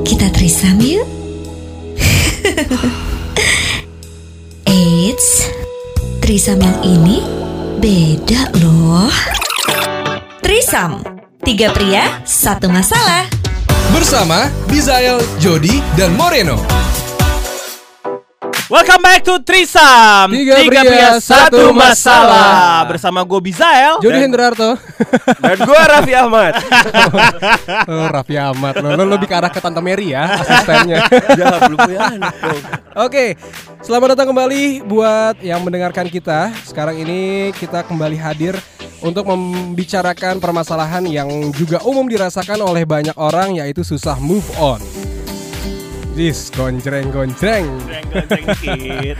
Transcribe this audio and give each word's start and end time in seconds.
Kita 0.00 0.32
trisam 0.32 0.80
yuk. 0.80 1.04
Eits, 4.64 5.44
trisam 6.24 6.56
yang 6.56 6.80
ini 6.80 7.20
beda 7.84 8.48
loh. 8.64 9.12
Trisam, 10.40 11.04
tiga 11.44 11.68
pria, 11.76 12.24
satu 12.24 12.72
masalah. 12.72 13.28
Bersama 13.92 14.48
Bizael, 14.72 15.20
Jody, 15.36 15.84
dan 15.92 16.16
Moreno. 16.16 16.81
Welcome 18.72 19.04
back 19.04 19.20
to 19.28 19.36
Trisam. 19.44 20.32
Tiga 20.32 20.56
pria, 20.64 21.20
satu 21.20 21.76
masalah. 21.76 22.88
Bersama 22.88 23.20
gue 23.20 23.52
Bizael. 23.52 24.00
Jody 24.00 24.24
Hendrarto. 24.24 24.80
Dan 25.44 25.60
gue 25.60 25.80
Raffi 25.92 26.16
Ahmad. 26.16 26.56
Oh 27.92 28.08
Raffi 28.08 28.40
Ahmad. 28.40 28.80
Lo, 28.80 28.96
lo 28.96 29.04
lebih 29.12 29.28
ke 29.28 29.36
arah 29.36 29.52
ke 29.52 29.60
Tante 29.60 29.84
Mary 29.84 30.16
ya 30.16 30.40
Asistennya. 30.40 31.04
Ya 31.40 31.60
belum 31.60 31.78
punya 31.78 32.00
anak 32.16 32.34
Oke 32.96 33.36
Selamat 33.82 34.16
datang 34.16 34.30
kembali 34.32 34.86
Buat 34.86 35.42
yang 35.42 35.60
mendengarkan 35.66 36.08
kita. 36.08 36.54
Sekarang 36.64 36.96
ini 36.96 37.50
kita 37.58 37.84
kembali 37.84 38.16
hadir 38.16 38.54
Untuk 39.04 39.28
membicarakan 39.28 40.38
permasalahan 40.40 41.04
Yang 41.04 41.52
juga 41.58 41.82
umum 41.84 42.06
dirasakan 42.06 42.62
oleh 42.62 42.86
banyak 42.86 43.16
orang 43.18 43.58
Yaitu 43.58 43.82
susah 43.84 44.16
move 44.16 44.46
on 44.56 44.80
Jis, 46.12 46.52
Gonceng-gonceng 46.52 47.64
dikit. 48.28 49.16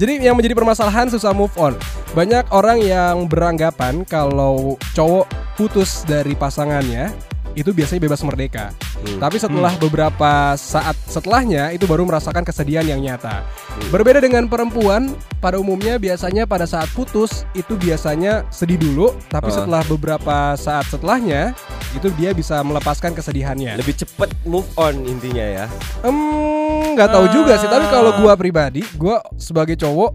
Jadi 0.00 0.24
yang 0.24 0.32
menjadi 0.32 0.56
permasalahan 0.56 1.12
susah 1.12 1.36
move 1.36 1.52
on. 1.60 1.76
Banyak 2.16 2.48
orang 2.56 2.80
yang 2.80 3.28
beranggapan 3.28 4.02
kalau 4.08 4.80
cowok 4.96 5.28
putus 5.60 6.08
dari 6.08 6.32
pasangannya 6.32 7.12
itu 7.52 7.74
biasanya 7.74 8.00
bebas 8.08 8.22
merdeka. 8.24 8.72
Tapi 9.20 9.36
setelah 9.36 9.74
beberapa 9.76 10.54
saat 10.56 10.96
setelahnya 11.04 11.74
itu 11.74 11.84
baru 11.84 12.06
merasakan 12.08 12.46
kesedihan 12.46 12.86
yang 12.86 13.02
nyata. 13.02 13.44
Berbeda 13.92 14.22
dengan 14.22 14.46
perempuan, 14.46 15.12
pada 15.42 15.58
umumnya 15.58 15.98
biasanya 16.00 16.46
pada 16.46 16.64
saat 16.64 16.88
putus 16.94 17.44
itu 17.52 17.74
biasanya 17.76 18.46
sedih 18.48 18.78
dulu, 18.80 19.12
tapi 19.28 19.50
Ah. 19.52 19.54
setelah 19.60 19.82
beberapa 19.84 20.54
saat 20.56 20.86
setelahnya 20.88 21.52
itu 21.90 22.08
dia 22.14 22.30
bisa 22.30 22.62
melepaskan 22.62 23.12
kesedihannya. 23.12 23.74
Lebih 23.76 23.94
cepet 23.96 24.30
move 24.44 24.66
on 24.76 24.94
intinya 25.04 25.42
ya 25.42 25.66
Hmm, 26.00 26.94
nggak 26.94 27.10
tahu 27.10 27.26
juga 27.30 27.56
sih. 27.56 27.66
Tapi 27.66 27.86
kalau 27.86 28.14
gua 28.16 28.34
pribadi, 28.34 28.86
gua 28.94 29.18
sebagai 29.34 29.74
cowok, 29.74 30.10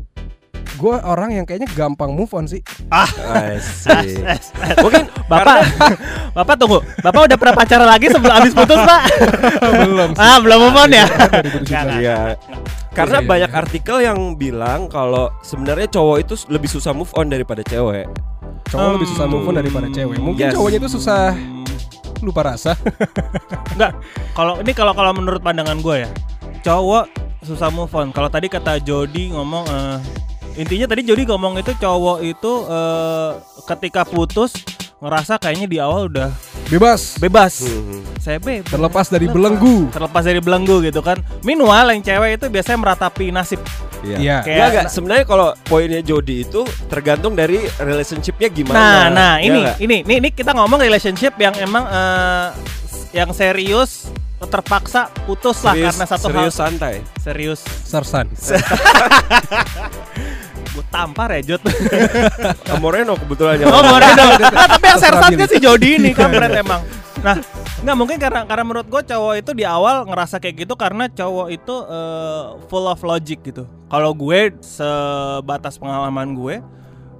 gua 0.75 1.03
orang 1.03 1.35
yang 1.35 1.43
kayaknya 1.43 1.67
gampang 1.71 2.15
move 2.15 2.31
on 2.31 2.47
sih. 2.47 2.63
Asik 2.87 4.23
Mungkin 4.83 5.03
Bapak, 5.31 5.65
Bapak 6.37 6.55
tunggu. 6.55 6.79
Bapak 7.01 7.27
udah 7.27 7.37
pernah 7.37 7.55
pacaran 7.57 7.87
lagi 7.89 8.07
sebelum 8.07 8.33
habis 8.33 8.53
putus, 8.53 8.77
Pak? 8.77 9.01
Belum 9.83 10.09
sih. 10.13 10.21
ah, 10.21 10.37
belum 10.39 10.59
move 10.69 10.77
on 10.77 10.91
ya? 10.93 11.05
Iya 11.65 12.37
karena 12.95 13.19
Iya, 13.19 13.23
iya, 13.23 13.29
banyak 13.29 13.51
iya. 13.51 13.59
artikel 13.59 13.97
yang 13.99 14.19
bilang 14.39 14.87
kalau 14.87 15.27
sebenarnya 15.43 15.91
cowok 15.91 16.17
itu 16.23 16.33
lebih 16.47 16.71
susah 16.71 16.95
move 16.95 17.11
on 17.19 17.27
daripada 17.27 17.59
cewek. 17.59 18.07
Cowok 18.71 18.89
lebih 18.95 19.07
susah 19.11 19.25
move 19.27 19.43
on 19.45 19.55
daripada 19.59 19.87
cewek. 19.91 20.15
Mungkin 20.15 20.45
Yes. 20.47 20.53
cowoknya 20.55 20.79
itu 20.79 20.89
susah 20.95 21.35
lupa 22.21 22.55
rasa. 22.55 22.77
Enggak. 23.75 23.97
Kalau 24.35 24.59
ini 24.61 24.71
kalau 24.71 24.93
kalau 24.93 25.11
menurut 25.15 25.41
pandangan 25.41 25.79
gue 25.79 26.05
ya, 26.07 26.09
cowok 26.63 27.05
susah 27.43 27.69
move 27.73 27.91
on. 27.95 28.13
Kalau 28.15 28.29
tadi 28.31 28.47
kata 28.47 28.79
Jody 28.81 29.33
ngomong 29.33 29.63
eh, 29.67 29.97
intinya 30.59 30.91
tadi 30.91 31.03
Jody 31.03 31.27
ngomong 31.27 31.59
itu 31.59 31.71
cowok 31.75 32.17
itu 32.23 32.53
eh, 32.67 33.31
ketika 33.67 34.07
putus 34.07 34.55
ngerasa 34.95 35.37
kayaknya 35.37 35.67
di 35.67 35.77
awal 35.77 36.07
udah 36.07 36.31
Bebas. 36.65 37.19
bebas. 37.19 37.61
Hmm. 37.61 38.01
Saya 38.17 38.41
bebas. 38.41 38.65
Terlepas 38.65 39.05
dari 39.05 39.27
Lepas. 39.27 39.35
belenggu. 39.37 39.77
Terlepas 39.91 40.23
dari 40.23 40.41
belenggu 40.41 40.75
gitu 40.81 41.01
kan. 41.01 41.21
Meanwhile 41.41 41.93
yang 41.93 42.01
cewek 42.01 42.41
itu 42.41 42.45
biasanya 42.49 42.79
meratapi 42.79 43.29
nasib. 43.29 43.61
Iya. 44.01 44.41
Kayak- 44.41 44.45
Enggak, 44.45 44.67
enggak. 44.67 44.85
Sebenarnya 44.89 45.25
kalau 45.25 45.47
poinnya 45.61 46.01
Jody 46.01 46.41
itu 46.41 46.61
tergantung 46.87 47.33
dari 47.33 47.61
relationshipnya 47.75 48.49
gimana. 48.49 48.77
Nah, 48.77 49.03
nah 49.07 49.33
Ya 49.37 49.45
ini, 49.45 49.59
ini, 49.77 49.97
ini, 50.01 50.13
ini 50.19 50.29
kita 50.31 50.53
ngomong 50.53 50.79
relationship 50.79 51.37
yang 51.37 51.53
emang 51.55 51.85
eh, 51.85 52.47
yang 53.13 53.29
serius 53.29 54.09
terpaksa 54.35 55.09
putus 55.25 55.57
lah 55.61 55.73
serius, 55.73 55.85
karena 55.91 56.05
satu 56.07 56.25
serius 56.27 56.53
hal 56.53 56.69
santai. 56.69 56.95
serius. 57.17 57.59
Sersan. 57.83 58.25
Tampar 60.95 61.29
ya 61.37 61.41
Jod. 61.43 61.61
Moreno 62.79 63.13
kebetulan 63.19 63.59
oh 63.67 63.83
Moreno. 63.83 64.25
Nah, 64.55 64.67
tapi 64.71 64.85
yang 64.87 65.01
sersatnya 65.01 65.45
si 65.51 65.57
Jody 65.59 65.89
ini 65.99 66.09
kampret 66.17 66.55
emang. 66.55 66.81
Nah, 67.19 67.35
nggak 67.83 67.97
mungkin 67.97 68.17
karena 68.21 68.47
karena 68.47 68.63
menurut 68.63 68.87
gue 68.87 69.01
cowok 69.03 69.33
itu 69.41 69.51
di 69.51 69.65
awal 69.67 70.07
ngerasa 70.07 70.39
kayak 70.39 70.63
gitu 70.63 70.73
karena 70.79 71.11
cowok 71.11 71.47
itu 71.51 71.75
eh, 71.85 72.43
full 72.71 72.85
of 72.87 73.01
logic 73.03 73.43
gitu. 73.43 73.67
Kalau 73.91 74.15
gue 74.15 74.55
sebatas 74.63 75.75
pengalaman 75.75 76.31
gue 76.37 76.63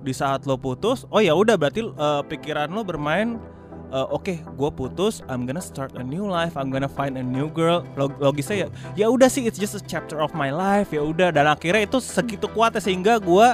di 0.06 0.13
saat 0.13 0.46
lo 0.46 0.56
putus, 0.56 1.03
oh 1.09 1.19
ya 1.19 1.36
udah 1.36 1.59
berarti 1.59 1.84
eh, 1.84 2.22
pikiran 2.30 2.72
lo 2.72 2.86
bermain 2.88 3.42
eh, 3.95 4.07
oke, 4.11 4.35
gue 4.44 4.69
putus, 4.75 5.23
I'm 5.31 5.47
gonna 5.47 5.63
start 5.63 5.95
a 5.95 6.03
new 6.03 6.28
life, 6.28 6.59
I'm 6.59 6.67
gonna 6.67 6.91
find 6.91 7.16
a 7.16 7.23
new 7.23 7.47
girl. 7.47 7.88
Log- 7.95 8.19
logisnya 8.19 8.67
ya, 8.67 8.67
ya 8.94 9.07
udah 9.07 9.31
sih, 9.31 9.47
it's 9.47 9.56
just 9.56 9.72
a 9.73 9.81
chapter 9.81 10.19
of 10.19 10.35
my 10.35 10.51
life, 10.51 10.91
ya 10.91 11.00
udah. 11.00 11.31
Dan 11.31 11.47
akhirnya 11.47 11.88
itu 11.88 12.03
segitu 12.03 12.51
kuatnya 12.51 12.83
sehingga 12.83 13.17
gue 13.17 13.47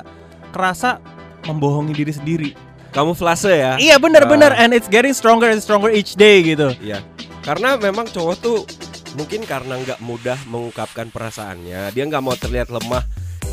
kerasa 0.50 0.98
membohongi 1.46 1.94
diri 1.94 2.14
sendiri. 2.14 2.52
kamu 2.92 3.16
flase 3.16 3.48
ya. 3.56 3.80
Iya 3.80 3.96
benar-benar 4.04 4.52
Ah. 4.52 4.68
and 4.68 4.76
it's 4.76 4.92
getting 4.92 5.16
stronger 5.16 5.48
and 5.48 5.64
stronger 5.64 5.88
each 5.88 6.20
day 6.20 6.44
gitu. 6.44 6.76
Iya. 6.84 7.00
Karena 7.40 7.80
memang 7.80 8.04
cowok 8.04 8.36
tuh 8.36 8.68
mungkin 9.16 9.48
karena 9.48 9.80
nggak 9.80 10.04
mudah 10.04 10.36
mengungkapkan 10.52 11.08
perasaannya, 11.08 11.96
dia 11.96 12.04
nggak 12.04 12.20
mau 12.20 12.36
terlihat 12.36 12.68
lemah. 12.68 13.00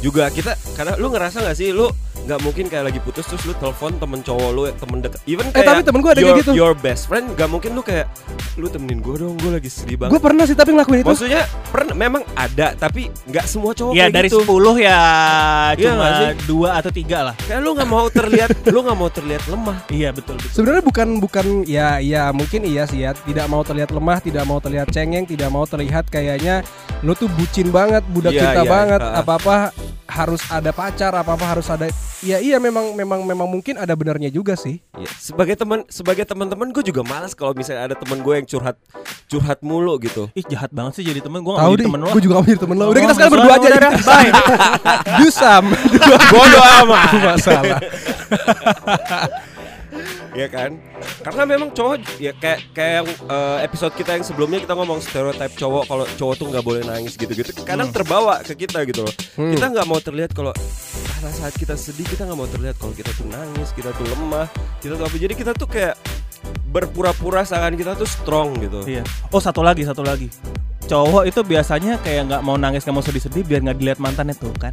Juga 0.03 0.26
kita 0.34 0.59
karena 0.75 0.99
lu 0.99 1.15
ngerasa 1.15 1.38
nggak 1.38 1.55
sih 1.55 1.70
lu 1.70 1.87
nggak 2.21 2.41
mungkin 2.41 2.65
kayak 2.67 2.84
lagi 2.87 3.01
putus 3.01 3.25
terus 3.25 3.43
lu 3.43 3.55
telepon 3.55 3.95
temen 3.95 4.21
cowok 4.21 4.49
lu 4.51 4.62
temen 4.71 4.99
deket 4.99 5.21
even 5.25 5.47
Eh, 5.49 5.53
kayak 5.55 5.67
tapi 5.67 5.81
temen 5.83 6.01
gua 6.01 6.11
ada 6.11 6.19
kayak 6.19 6.29
your, 6.29 6.39
gitu. 6.39 6.53
your 6.55 6.73
best 6.75 7.05
friend 7.05 7.33
nggak 7.33 7.47
mungkin 7.47 7.71
lu 7.73 7.81
kayak 7.81 8.06
lu 8.55 8.67
temenin 8.67 8.99
gue 8.99 9.15
dong 9.17 9.34
gue 9.37 9.51
lagi 9.51 9.69
sedih 9.69 9.95
Gue 9.97 10.09
banget 10.09 10.21
pernah 10.21 10.45
sih 10.45 10.53
tapi 10.53 10.71
ngelakuin 10.73 10.99
itu. 10.99 11.09
maksudnya 11.09 11.43
pernah 11.69 11.95
memang 11.95 12.23
ada 12.34 12.75
tapi 12.75 13.06
nggak 13.25 13.45
semua 13.45 13.71
cowok 13.71 13.93
ya 13.93 14.03
kayak 14.03 14.12
dari 14.12 14.29
gitu 14.29 14.39
10 14.43 14.51
ya 14.81 15.01
Iya 15.71 15.79
cuma 15.79 15.95
nggak 15.95 16.12
sih? 16.12 16.29
dua 16.45 16.69
atau 16.75 16.91
tiga 16.91 17.19
lah. 17.23 17.34
kayak 17.39 17.61
lu 17.61 17.71
nggak 17.73 17.89
mau 17.89 18.06
terlihat 18.09 18.49
lu 18.75 18.79
nggak 18.83 18.99
mau 18.99 19.09
terlihat 19.09 19.43
lemah 19.47 19.79
Iya 19.89 20.09
betul 20.11 20.35
betul. 20.37 20.50
Sebenarnya 20.53 20.83
bukan 20.85 21.09
bukan 21.19 21.47
ya 21.65 21.89
ya 21.99 22.29
mungkin 22.31 22.61
iya 22.62 22.85
sih 22.85 23.00
ya 23.00 23.15
tidak 23.15 23.47
mau 23.47 23.61
terlihat 23.61 23.89
lemah, 23.89 24.19
tidak 24.19 24.45
mau 24.45 24.59
terlihat 24.59 24.89
cengeng, 24.89 25.25
tidak 25.25 25.49
mau 25.49 25.65
terlihat 25.65 26.05
kayaknya 26.06 26.61
lo 27.00 27.15
tuh 27.15 27.31
bucin 27.31 27.69
banget, 27.69 28.03
budak 28.06 28.33
Iya, 28.33 28.41
cinta 28.43 28.62
iya, 28.62 28.69
banget, 28.69 29.00
ah. 29.00 29.21
apa-apa 29.21 29.56
harus 30.09 30.41
ada 30.49 30.73
pacar, 30.73 31.13
apa-apa 31.13 31.45
harus 31.45 31.69
ada 31.69 31.87
Ya 32.19 32.43
iya 32.43 32.59
memang 32.59 32.99
memang 32.99 33.23
memang 33.23 33.47
mungkin 33.47 33.79
ada 33.79 33.95
benernya 33.95 34.27
juga 34.27 34.59
sih. 34.59 34.83
Ya, 34.99 35.07
sebagai 35.23 35.55
teman 35.55 35.87
sebagai 35.87 36.27
teman-teman 36.27 36.75
gue 36.75 36.83
juga 36.83 37.07
malas 37.07 37.31
kalau 37.31 37.55
misalnya 37.55 37.87
ada 37.87 37.95
teman 37.95 38.27
gue 38.27 38.35
yang 38.35 38.43
curhat 38.43 38.75
curhat 39.31 39.63
mulu 39.63 39.95
gitu. 40.03 40.27
Ih 40.35 40.43
jahat 40.43 40.75
banget 40.75 40.99
sih 40.99 41.07
jadi 41.07 41.23
temen 41.23 41.47
gue 41.47 41.55
Tahu 41.55 41.73
deh, 41.79 41.79
jadi 41.79 41.87
temen 41.87 42.01
lo. 42.03 42.11
gue 42.11 42.23
juga 42.27 42.35
jadi 42.43 42.59
temen 42.59 42.75
lo. 42.75 42.91
Udah 42.91 42.99
Oh, 42.99 43.05
kita 43.07 43.15
sekarang 43.15 43.33
berdua 43.39 43.55
aja. 43.55 43.69
udah, 43.71 43.93
bye. 44.03 44.31
Dusam. 45.23 45.65
Bodoh 46.35 46.65
amat. 46.83 47.09
masalah. 47.23 47.79
Ya 50.38 50.47
kan? 50.47 50.78
Karena 51.26 51.43
memang 51.43 51.75
cowok 51.75 52.22
ya 52.22 52.31
kayak 52.38 52.71
kayak 52.71 52.93
yang 53.03 53.09
eh, 53.26 53.59
episode 53.66 53.94
kita 53.99 54.15
yang 54.15 54.22
sebelumnya 54.22 54.62
kita 54.62 54.78
ngomong 54.78 55.03
stereotip 55.03 55.50
cowok 55.59 55.84
kalau 55.91 56.04
cowok 56.15 56.34
tuh 56.38 56.47
nggak 56.54 56.65
boleh 56.65 56.82
nangis 56.87 57.19
gitu-gitu. 57.19 57.50
Kadang 57.66 57.91
terbawa 57.91 58.38
ke 58.47 58.54
kita 58.54 58.87
gitu 58.87 59.03
loh. 59.03 59.15
Hmm. 59.34 59.50
Kita 59.59 59.66
nggak 59.75 59.87
mau 59.91 59.99
terlihat 59.99 60.31
kalau 60.31 60.54
karena 61.19 61.31
saat 61.34 61.54
kita 61.59 61.75
sedih 61.75 62.06
kita 62.06 62.22
nggak 62.22 62.38
mau 62.38 62.47
terlihat 62.47 62.78
kalau 62.78 62.94
kita 62.94 63.10
tuh 63.19 63.26
nangis, 63.26 63.75
kita 63.75 63.91
tuh 63.91 64.06
lemah, 64.06 64.47
kita 64.78 64.94
tuh 64.94 65.04
apa. 65.10 65.16
Jadi 65.19 65.34
kita 65.34 65.50
tuh 65.59 65.66
kayak 65.66 65.99
berpura-pura 66.70 67.43
seakan 67.43 67.75
kita 67.75 67.99
tuh 67.99 68.06
strong 68.06 68.55
gitu. 68.62 68.87
Iya. 68.87 69.03
Oh 69.34 69.43
satu 69.43 69.66
lagi 69.66 69.82
satu 69.82 70.06
lagi. 70.06 70.31
Cowok 70.88 71.29
itu 71.29 71.41
biasanya 71.44 72.00
kayak 72.00 72.32
nggak 72.32 72.43
mau 72.46 72.56
nangis 72.56 72.87
nggak 72.87 72.96
mau 72.96 73.05
sedih-sedih 73.05 73.44
biar 73.44 73.61
nggak 73.61 73.76
dilihat 73.76 73.99
mantannya 74.00 74.32
tuh 74.38 74.55
kan. 74.56 74.73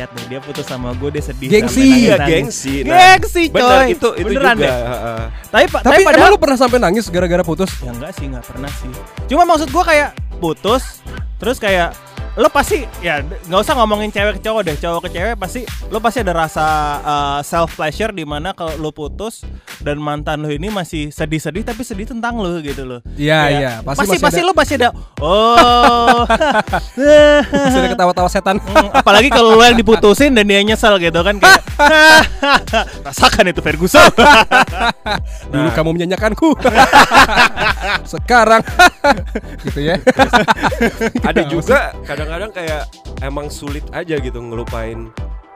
Lihat 0.00 0.10
deh 0.10 0.26
dia 0.26 0.40
putus 0.40 0.64
sama 0.64 0.96
gue 0.96 1.08
dia 1.12 1.20
sedih. 1.20 1.48
Gengsi. 1.50 1.76
Iya, 1.78 2.16
nangis-nangis. 2.16 2.32
gengsi. 2.32 2.74
Nah, 2.82 2.96
Gengsi 3.12 3.42
coy. 3.44 3.54
Bener 3.54 3.80
itu 3.86 4.08
itu 4.16 4.26
Beneran 4.26 4.56
juga. 4.56 4.64
deh. 4.64 4.72
heeh. 4.72 5.22
Tapi 5.46 5.64
pa- 5.68 5.82
Tapi, 5.82 6.00
padahal 6.00 6.20
emang 6.22 6.32
lu 6.32 6.38
pernah 6.40 6.56
sampai 6.56 6.78
nangis 6.78 7.04
gara-gara 7.06 7.42
putus? 7.42 7.70
Ya 7.78 7.92
enggak 7.92 8.16
sih, 8.16 8.24
enggak 8.24 8.44
pernah 8.48 8.70
sih. 8.72 8.88
Cuma 9.26 9.44
maksud 9.44 9.68
gua 9.68 9.84
kayak 9.84 10.10
putus, 10.38 11.04
terus 11.36 11.60
kayak 11.60 11.92
lo 12.30 12.46
pasti 12.46 12.86
ya 13.00 13.20
nggak 13.20 13.58
usah 13.58 13.74
ngomongin 13.74 14.08
cewek 14.08 14.38
ke 14.38 14.46
cowok 14.46 14.62
deh 14.62 14.76
cowok 14.78 15.00
ke 15.02 15.18
cewek 15.18 15.34
pasti 15.34 15.60
lo 15.90 15.98
pasti 15.98 16.22
ada 16.22 16.32
rasa 16.32 16.66
uh, 17.02 17.38
self 17.42 17.74
pleasure 17.74 18.10
di 18.10 18.22
mana 18.22 18.54
kalau 18.54 18.78
lo 18.78 18.90
putus 18.90 19.42
dan 19.82 19.98
mantan 19.98 20.38
lo 20.38 20.48
ini 20.48 20.70
masih 20.70 21.10
sedih-sedih 21.10 21.66
tapi 21.66 21.82
sedih 21.82 22.06
tentang 22.06 22.38
lo 22.38 22.60
gitu 22.60 22.86
loh 22.86 23.00
Iya, 23.18 23.40
Kayak, 23.42 23.58
iya. 23.58 23.72
Pasti 23.82 23.98
pasti 24.06 24.16
pasti 24.22 24.40
ada- 24.40 24.46
lo 24.46 24.52
pasti 24.54 24.74
ada 24.78 24.88
oh 25.26 26.22
ada 27.50 27.88
ketawa-tawa 27.90 28.28
setan. 28.28 28.56
Hmm, 28.60 28.88
apalagi 28.92 29.28
kalau 29.28 29.58
lo 29.58 29.64
yang 29.64 29.74
diputusin 29.74 30.30
dan 30.30 30.46
dia 30.46 30.62
nyesel 30.62 30.96
gitu 30.96 31.20
kan 31.20 31.34
kayak 31.36 31.60
rasakan 33.06 33.50
itu 33.50 33.60
Ferguson 33.60 34.06
Dulu 35.52 35.68
kamu 35.74 35.90
menyanyikanku. 35.98 36.54
Sekarang 38.06 38.62
gitu 39.66 39.80
ya. 39.82 39.96
ada 41.24 41.42
juga 41.44 41.90
kadang-kadang 42.20 42.52
kayak 42.52 42.82
emang 43.20 43.48
sulit 43.48 43.80
aja 43.90 44.12
gitu 44.14 44.36
ngelupain 44.38 45.08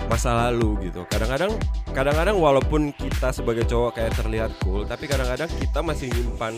masa 0.05 0.33
lalu 0.39 0.89
gitu. 0.89 1.05
Kadang-kadang 1.07 1.53
kadang-kadang 1.91 2.37
walaupun 2.37 2.89
kita 2.91 3.29
sebagai 3.31 3.65
cowok 3.65 3.91
kayak 3.95 4.13
terlihat 4.15 4.51
cool, 4.59 4.85
tapi 4.85 5.05
kadang-kadang 5.05 5.49
kita 5.51 5.81
masih 5.81 6.09
nyimpan 6.09 6.57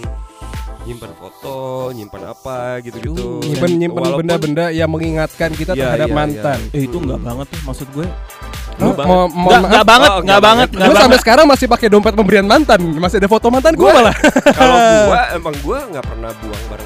nyimpan 0.85 1.11
foto, 1.13 1.57
nyimpan 1.91 2.23
apa 2.29 2.79
gitu-gitu. 2.81 3.43
nyimpen 3.43 3.83
Walaupun- 3.91 4.19
benda-benda 4.23 4.71
yang 4.71 4.87
mengingatkan 4.87 5.51
kita 5.51 5.75
Iya, 5.75 5.83
terhadap 5.85 6.09
iya. 6.09 6.15
mantan. 6.17 6.59
eh 6.71 6.87
itu 6.87 6.97
nggak 6.97 7.21
banget 7.21 7.47
tuh 7.51 7.61
maksud 7.65 7.89
gue 7.91 8.07
Lu 8.77 8.93
banget. 8.93 9.03
mau 9.05 9.21
mau 9.27 9.49
nggak 9.49 9.63
nggak 9.65 9.87
banget 9.89 10.11
Oh, 10.11 10.15
nggak 10.15 10.23
nggak 10.23 10.39
banget 10.41 10.69
banget. 10.69 10.69
nggak 10.69 10.87
Gue 10.87 10.95
sampai 10.95 11.03
banget 11.09 11.23
sekarang 11.23 11.47
masih 11.49 11.67
pakai 11.67 11.89
dompet 11.89 12.15
pemberian 12.15 12.47
mantan, 12.47 12.79
masih 12.95 13.17
ada 13.19 13.27
foto 13.27 13.47
mantan 13.49 13.75
gue 13.75 13.91
malah. 13.91 14.15
Kalau 14.59 14.77
gua 15.09 15.23
emang 15.35 15.55
gua 15.61 15.79
nggak 15.89 16.05
pernah 16.05 16.31
buang 16.37 16.63
mantan. 16.65 16.86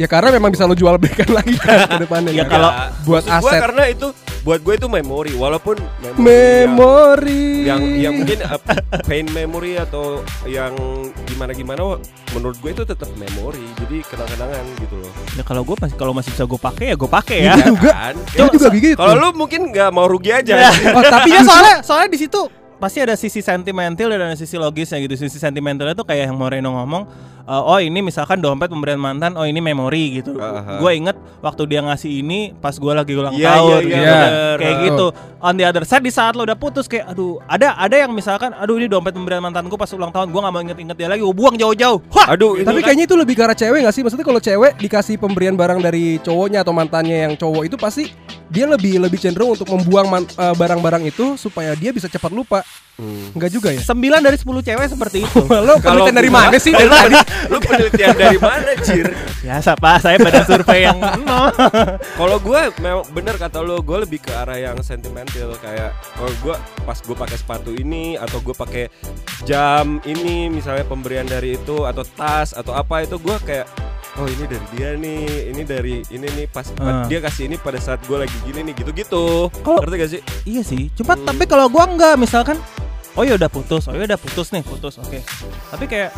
Ya 0.00 0.06
karena 0.06 0.32
memang 0.32 0.48
bisa 0.48 0.64
lo 0.64 0.72
jual 0.72 0.96
belikan 0.96 1.28
lagi 1.28 1.52
kan 1.54 1.84
ke 1.86 1.98
depannya. 2.00 2.32
Ya, 2.38 2.42
kan? 2.42 2.50
kalau 2.50 2.70
Nggak. 2.70 2.88
buat 3.04 3.22
Maksud 3.22 3.36
gua 3.36 3.50
aset. 3.50 3.60
karena 3.60 3.82
itu 3.86 4.08
buat 4.40 4.56
gue 4.58 4.74
itu 4.74 4.88
memori 4.88 5.32
walaupun 5.34 5.76
memori 5.76 6.16
yang- 6.16 6.72
memori 6.72 7.44
yang 7.62 7.80
yang 7.94 8.12
mungkin 8.16 8.40
uh, 8.40 8.56
pain 9.04 9.28
memory 9.28 9.76
atau 9.76 10.24
yang 10.48 10.72
gimana 11.28 11.52
gimana 11.52 12.00
menurut 12.30 12.56
gue 12.56 12.70
itu 12.72 12.82
tetap 12.82 13.12
memori 13.14 13.60
jadi 13.78 14.00
kenang-kenangan 14.02 14.64
gitu 14.80 14.96
loh 14.96 15.12
ya 15.36 15.44
kalau 15.44 15.60
gue 15.60 15.76
masih 15.76 15.92
kalau 15.94 16.12
masih 16.12 16.32
bisa 16.32 16.44
gue 16.46 16.56
pakai 16.58 16.84
ya 16.86 16.96
gue 16.96 17.10
pakai 17.10 17.38
ya 17.38 17.52
Iya 17.52 17.64
juga. 17.68 17.90
kan? 17.92 18.14
Juga 18.32 18.68
gitu. 18.72 18.96
kalau 18.96 19.12
lu 19.14 19.28
mungkin 19.36 19.60
nggak 19.68 19.90
mau 19.90 20.08
rugi 20.08 20.32
aja 20.32 20.72
Oh, 20.90 21.04
tapi 21.04 21.28
ya 21.30 21.40
soalnya 21.44 21.76
soalnya 21.84 22.08
di 22.08 22.18
situ 22.18 22.40
pasti 22.80 22.98
ada 22.98 23.12
sisi 23.12 23.38
sentimental 23.38 24.08
dan 24.08 24.24
ada 24.24 24.34
sisi 24.34 24.56
logisnya 24.56 24.96
gitu. 24.98 25.14
Sisi 25.14 25.36
sentimentalnya 25.36 25.92
tuh 25.92 26.02
kayak 26.02 26.26
yang 26.26 26.34
Moreno 26.34 26.72
ngomong, 26.72 27.04
eh, 27.44 27.62
oh 27.62 27.76
ini 27.76 28.00
misalkan 28.00 28.40
dompet 28.40 28.66
pemberian 28.66 28.96
mantan, 28.96 29.36
oh 29.36 29.44
ini 29.44 29.60
memori 29.60 30.18
gitu. 30.18 30.34
Aha. 30.34 30.80
Gue 30.80 30.96
inget 30.96 31.14
waktu 31.38 31.62
dia 31.66 31.80
ngasih 31.80 32.10
ini 32.18 32.56
pas 32.56 32.72
gue 32.72 32.88
lagi 32.90 33.12
ulang 33.12 33.36
Iya, 33.36 33.48
tahun, 33.50 33.68
iya, 33.70 33.78
gitu. 33.78 33.92
iya, 33.94 34.12
bener. 34.16 34.56
kayak 34.56 34.74
Ah. 34.74 34.82
gitu. 34.82 35.06
On 35.40 35.54
the 35.54 35.64
other 35.64 35.84
side 35.84 36.00
di 36.00 36.08
saat 36.08 36.32
lo 36.32 36.42
udah 36.42 36.52
putus 36.52 36.84
kayak, 36.84 37.08
aduh, 37.08 37.36
ada 37.44 37.72
ada 37.74 37.96
yang 37.96 38.10
misalkan, 38.10 38.52
aduh 38.52 38.76
ini 38.76 38.86
dompet 38.86 39.12
pemberian 39.12 39.40
mantan 39.40 39.64
gue 39.66 39.76
pas 39.76 39.88
ulang 39.90 40.08
tahun, 40.08 40.28
gue 40.28 40.36
gak 40.38 40.50
mau 40.50 40.60
inget-inget 40.60 40.96
dia 40.96 41.08
lagi, 41.08 41.20
gue 41.20 41.32
buang 41.32 41.54
jauh-jauh. 41.54 42.00
Wah, 42.10 42.26
aduh 42.30 42.56
itu 42.56 42.64
Tapi 42.64 42.80
kan- 42.80 42.86
kayaknya 42.86 43.04
itu 43.04 43.16
lebih 43.16 43.34
ke 43.34 43.42
arah 43.44 43.54
cewek 43.54 43.80
gak 43.82 43.92
sih? 43.92 44.02
Maksudnya 44.02 44.24
kalau 44.24 44.40
cewek 44.40 44.72
dikasih 44.76 45.16
pemberian 45.16 45.52
barang 45.52 45.80
dari 45.80 46.16
cowoknya 46.18 46.60
atau 46.60 46.72
mantannya 46.72 47.28
yang 47.28 47.34
cowok 47.36 47.62
itu 47.68 47.76
pasti 47.76 48.08
dia 48.50 48.66
lebih 48.66 48.98
lebih 48.98 49.18
cenderung 49.22 49.54
untuk 49.54 49.70
membuang 49.70 50.10
eh, 50.26 50.54
barang-barang 50.58 51.06
itu 51.06 51.38
supaya 51.38 51.78
dia 51.78 51.94
bisa 51.94 52.10
cepat 52.10 52.34
lupa. 52.34 52.66
Hmm. 53.00 53.32
Enggak 53.32 53.50
juga 53.56 53.72
ya? 53.72 53.80
9 53.80 53.96
dari 54.20 54.36
10 54.36 54.44
cewek 54.44 54.86
seperti 54.92 55.18
itu. 55.24 55.40
Lo 55.66 55.80
Kalau 55.80 56.04
penelitian 56.04 56.16
dari 56.20 56.30
mana 56.30 56.56
sih 56.60 56.74
dari 56.74 56.90
tadi? 56.92 57.16
lu 57.48 57.56
penelitian 57.62 58.12
dari 58.12 58.36
mana 58.36 58.70
Cir 58.84 59.08
Biasa 59.40 59.72
pak, 59.72 60.04
saya 60.04 60.20
pada 60.20 60.44
survei 60.44 60.84
yang 60.84 61.00
kalau 62.20 62.36
gue 62.36 62.60
memang 62.76 63.08
bener 63.16 63.40
kata 63.40 63.64
lu 63.64 63.80
gue 63.80 64.04
lebih 64.04 64.20
ke 64.20 64.36
arah 64.36 64.60
yang 64.60 64.76
sentimental 64.84 65.56
kayak 65.64 65.96
kalau 66.12 66.28
gue 66.44 66.54
pas 66.84 66.98
gue 67.00 67.16
pakai 67.16 67.36
sepatu 67.40 67.72
ini 67.72 68.20
atau 68.20 68.36
gue 68.44 68.52
pakai 68.52 68.92
jam 69.48 69.96
ini 70.04 70.52
misalnya 70.52 70.84
pemberian 70.84 71.24
dari 71.24 71.56
itu 71.56 71.88
atau 71.88 72.04
tas 72.04 72.52
atau 72.52 72.76
apa 72.76 73.00
itu 73.08 73.16
gue 73.16 73.36
kayak 73.48 73.64
oh 74.20 74.28
ini 74.28 74.44
dari 74.44 74.66
dia 74.70 74.88
nih 74.94 75.20
ini 75.48 75.62
dari 75.64 75.94
ini 76.06 76.26
nih 76.30 76.46
pas 76.46 76.68
Ah. 76.76 77.04
dia 77.06 77.18
kasih 77.18 77.48
ini 77.48 77.56
pada 77.56 77.76
saat 77.76 78.04
gue 78.04 78.16
lagi 78.16 78.36
gini 78.42 78.60
nih 78.62 78.74
gitu-gitu 78.76 79.48
Kalau- 79.58 79.80
ngerti 79.80 79.96
gak 79.96 80.10
sih 80.10 80.20
Iya 80.44 80.62
sih, 80.62 80.92
cuma 80.92 81.16
tapi 81.16 81.44
kalau 81.44 81.66
gua 81.66 81.84
enggak 81.84 82.14
misalkan 82.14 82.60
Oh 83.10 83.26
ya 83.26 83.34
udah 83.34 83.50
putus, 83.50 83.84
oh 83.84 83.92
ya 83.92 84.06
udah 84.06 84.14
putus 84.14 84.54
nih, 84.54 84.62
putus, 84.62 84.94
oke. 84.96 85.18
Tapi 85.66 85.84
kayak, 85.84 86.14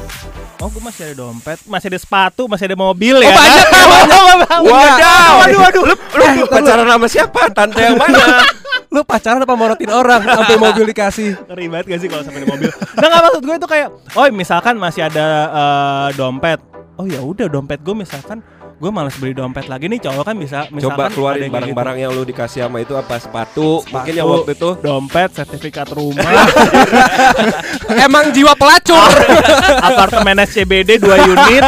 oh 0.60 0.68
gua 0.68 0.92
masih 0.92 1.08
ada 1.08 1.24
dompet, 1.24 1.56
masih 1.64 1.88
ada 1.88 1.96
sepatu, 1.96 2.44
masih 2.44 2.68
ada 2.68 2.76
mobil 2.76 3.16
ya. 3.16 3.26
Oh, 3.26 3.34
banyak 3.34 3.64
ya, 3.64 3.84
banyak. 3.88 4.60
Wadaw, 4.68 5.32
Waduh, 5.40 5.58
waduh. 5.58 5.82
lu, 5.88 5.94
lu 5.96 6.44
pacaran 6.44 6.84
sama 6.84 7.06
siapa? 7.08 7.48
Tante 7.48 7.80
yang 7.80 7.96
mana? 7.96 8.44
Lu 8.92 9.08
pacaran 9.08 9.40
apa 9.40 9.54
morotin 9.56 9.88
orang 9.88 10.20
sampai 10.20 10.60
mobil 10.60 10.84
dikasih? 10.84 11.32
Ngeri 11.48 11.64
banget 11.66 11.86
gak 11.88 12.00
sih 12.04 12.08
kalau 12.12 12.22
sampai 12.22 12.44
di 12.44 12.48
mobil? 12.52 12.68
Nah 12.68 13.06
nggak 13.08 13.22
maksud 13.24 13.42
gue 13.42 13.56
itu 13.56 13.68
kayak, 13.72 13.88
oh 14.12 14.26
misalkan 14.28 14.74
masih 14.76 15.02
ada 15.02 15.26
eh, 15.48 16.08
dompet, 16.12 16.60
oh 17.02 17.06
ya 17.10 17.18
udah 17.18 17.50
dompet 17.50 17.82
gue 17.82 17.94
misalkan 17.98 18.38
gue 18.82 18.90
malas 18.90 19.14
beli 19.14 19.30
dompet 19.30 19.66
lagi 19.70 19.86
nih 19.86 19.98
cowok 20.02 20.24
kan 20.26 20.34
bisa 20.38 20.66
misalkan 20.70 20.98
Coba 20.98 21.06
ada 21.06 21.14
keluarin 21.14 21.40
kayak 21.46 21.54
barang-barang 21.54 21.96
yang 22.02 22.10
lu 22.14 22.22
dikasih 22.26 22.66
sama 22.66 22.82
itu 22.82 22.98
apa 22.98 23.14
sepatu, 23.18 23.82
mungkin 23.90 24.12
yang 24.14 24.26
Sepatu, 24.26 24.38
waktu 24.42 24.52
itu 24.58 24.70
dompet, 24.82 25.30
sertifikat 25.38 25.88
rumah, 25.94 26.26
Emang 28.06 28.34
jiwa 28.34 28.58
pelacur. 28.58 29.06
apartemen 29.86 30.42
SCBD 30.42 30.98
2 30.98 31.30
unit. 31.30 31.62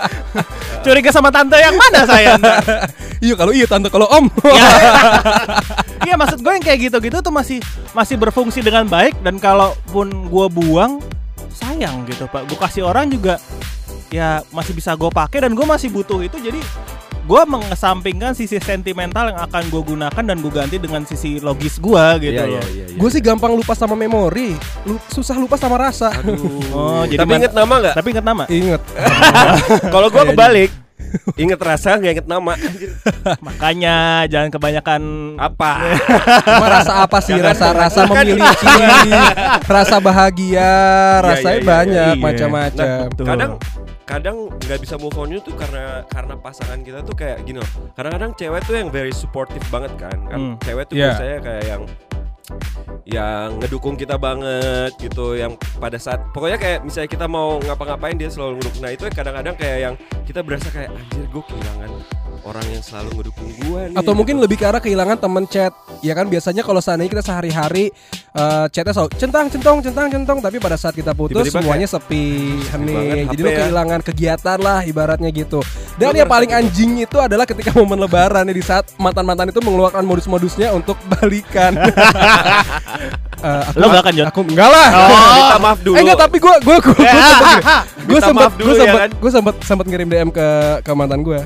Curiga 0.84 1.14
sama 1.14 1.30
tante 1.30 1.54
yang 1.54 1.78
mana 1.78 2.02
saya? 2.02 2.34
iya 3.22 3.34
kalau 3.38 3.54
iya 3.54 3.70
tante 3.70 3.86
kalau 3.86 4.10
om. 4.10 4.26
Iya 6.02 6.18
maksud 6.18 6.42
gue 6.42 6.50
yang 6.50 6.64
kayak 6.66 6.78
gitu-gitu 6.90 7.22
tuh 7.22 7.30
masih 7.30 7.62
masih 7.94 8.18
berfungsi 8.18 8.58
dengan 8.58 8.90
baik 8.90 9.22
dan 9.22 9.38
kalaupun 9.38 10.26
gue 10.26 10.46
buang 10.50 10.98
sayang 11.54 12.02
gitu 12.10 12.26
pak. 12.26 12.42
Gue 12.50 12.58
kasih 12.58 12.82
orang 12.90 13.06
juga 13.06 13.38
ya 14.14 14.28
masih 14.48 14.70
bisa 14.70 14.94
gue 14.94 15.10
pakai 15.10 15.42
dan 15.42 15.52
gue 15.52 15.66
masih 15.66 15.90
butuh 15.90 16.22
itu 16.22 16.38
jadi 16.38 16.62
gue 17.24 17.42
mengesampingkan 17.48 18.30
sisi 18.30 18.60
sentimental 18.60 19.26
yang 19.26 19.40
akan 19.40 19.62
gue 19.66 19.82
gunakan 19.82 20.22
dan 20.22 20.36
gue 20.38 20.52
ganti 20.52 20.76
dengan 20.76 21.02
sisi 21.02 21.40
logis 21.40 21.80
gue 21.80 22.04
gitu 22.20 22.36
Iya, 22.36 22.44
loh. 22.44 22.52
iya, 22.54 22.62
iya, 22.68 22.84
iya. 22.86 22.96
Gue 23.00 23.08
sih 23.08 23.18
gampang 23.18 23.50
lupa 23.50 23.72
sama 23.72 23.96
memori. 23.96 24.52
Lu 24.84 25.00
susah 25.08 25.32
lupa 25.34 25.56
sama 25.56 25.80
rasa. 25.80 26.12
Oh 26.70 27.02
jadi 27.02 27.24
Tapi 27.24 27.32
inget 27.34 27.52
nama 27.52 27.74
nggak? 27.80 27.94
tapi 27.96 28.08
inget 28.12 28.22
nama. 28.22 28.44
Ingat. 28.44 28.82
Kalau 29.94 30.12
gua 30.12 30.28
kebalik, 30.28 30.68
inget 31.42 31.60
rasa 31.60 31.96
nggak 31.96 32.12
inget 32.20 32.26
nama. 32.28 32.54
Makanya 33.40 34.26
jangan 34.28 34.48
kebanyakan 34.50 35.02
Apa? 35.38 35.70
Cuma 36.44 36.66
rasa 36.68 36.92
apa 37.04 37.18
sih? 37.22 37.34
Jangan 37.38 37.50
Rasa 37.54 37.66
rasa 37.74 38.00
memiliki, 38.10 38.66
rasa 39.76 39.96
bahagia, 40.02 40.72
rasanya 41.22 41.52
iya, 41.52 41.60
iya, 41.60 41.66
banyak 41.66 42.14
iya. 42.16 42.22
macam-macam. 42.22 42.86
Nah, 42.86 43.08
kadang 43.24 43.52
kadang 44.04 44.36
nggak 44.52 44.78
bisa 44.84 44.94
move 45.00 45.16
on 45.16 45.32
tuh 45.40 45.56
karena 45.56 46.04
karena 46.12 46.34
pasangan 46.36 46.78
kita 46.84 47.00
tuh 47.02 47.16
kayak 47.16 47.40
gini 47.42 47.58
loh. 47.58 47.70
Kadang-kadang 47.96 48.36
cewek 48.36 48.60
tuh 48.68 48.74
yang 48.76 48.88
very 48.92 49.12
supportive 49.12 49.64
banget 49.72 49.92
kan. 49.96 50.18
Kan 50.28 50.38
Hmm. 50.38 50.54
cewek 50.60 50.84
tuh 50.92 50.94
Iya. 51.00 51.16
biasanya 51.16 51.38
kayak 51.40 51.64
yang 51.64 51.82
yang 53.04 53.60
ngedukung 53.60 53.96
kita 53.96 54.16
banget 54.16 54.92
gitu 55.00 55.36
yang 55.36 55.56
pada 55.76 55.96
saat 56.00 56.20
pokoknya 56.32 56.56
kayak 56.60 56.78
misalnya 56.84 57.10
kita 57.10 57.26
mau 57.28 57.60
ngapa-ngapain 57.60 58.16
dia 58.16 58.32
selalu 58.32 58.60
ngedukung 58.60 58.82
nah 58.84 58.92
itu 58.92 59.04
kadang-kadang 59.12 59.54
kayak 59.56 59.78
yang 59.90 59.94
kita 60.24 60.40
berasa 60.40 60.68
kayak 60.72 60.92
anjir 60.92 61.24
gue 61.28 61.42
kehilangan 61.44 61.90
orang 62.44 62.66
yang 62.68 62.82
selalu 62.84 63.10
ngedukung 63.20 63.50
gue 63.56 63.82
nih 63.90 63.96
Atau 63.96 64.12
mungkin 64.12 64.36
gitu. 64.36 64.44
lebih 64.44 64.56
ke 64.60 64.64
arah 64.68 64.80
kehilangan 64.80 65.16
temen 65.16 65.44
chat. 65.48 65.72
Ya 66.04 66.12
kan 66.12 66.28
biasanya 66.28 66.60
kalau 66.60 66.84
seandainya 66.84 67.16
kita 67.16 67.24
sehari-hari 67.24 67.88
eh, 68.36 68.66
chatnya 68.68 68.92
selalu 68.92 69.10
centang 69.16 69.46
centong 69.48 69.78
centang 69.80 70.06
centong 70.12 70.38
tapi 70.44 70.60
pada 70.60 70.76
saat 70.76 70.92
kita 70.92 71.16
putus 71.16 71.40
Tiba-tiba 71.40 71.64
semuanya 71.64 71.88
sepi, 71.88 72.60
banget 72.68 72.84
hening. 72.92 73.24
Jadi 73.32 73.40
lo 73.40 73.50
ya. 73.50 73.56
kehilangan 73.64 74.00
kegiatan 74.04 74.58
lah 74.60 74.84
ibaratnya 74.84 75.32
gitu. 75.32 75.64
Dan 75.94 76.10
Lo 76.10 76.18
yang 76.18 76.26
paling 76.26 76.50
anjing 76.50 77.06
itu 77.06 77.16
adalah 77.22 77.46
ketika 77.46 77.70
momen 77.70 78.02
lebaran 78.02 78.42
nih 78.50 78.58
di 78.58 78.64
saat 78.66 78.90
mantan-mantan 78.98 79.54
itu 79.54 79.62
mengeluarkan 79.62 80.02
modus-modusnya 80.02 80.74
untuk 80.74 80.98
balikan. 81.06 81.78
Eh, 83.44 83.60
aku 83.60 83.76
Lo 83.76 83.92
nggak 83.92 84.04
kan, 84.08 84.12
Jon? 84.16 84.26
Aku 84.32 84.40
enggak 84.40 84.68
lah. 84.72 84.88
minta 85.36 85.58
maaf 85.60 85.78
dulu 85.84 86.00
Eh 86.00 86.00
enggak 86.00 86.16
tapi 86.16 86.36
gue 86.40 86.54
gue 86.64 86.76
gue 86.80 86.96
gue 86.96 87.04
Minta 88.08 88.24
sempat 88.24 88.48
maaf 88.48 88.54
gue 88.56 88.72
ya 88.72 88.80
sempat 88.80 89.00
kan? 89.04 89.10
gue 89.20 89.30
sempat 89.60 89.84
ngirim 89.84 90.08
DM 90.08 90.30
ke 90.32 90.46
ke 90.80 90.90
mantan 90.96 91.20
gue. 91.20 91.44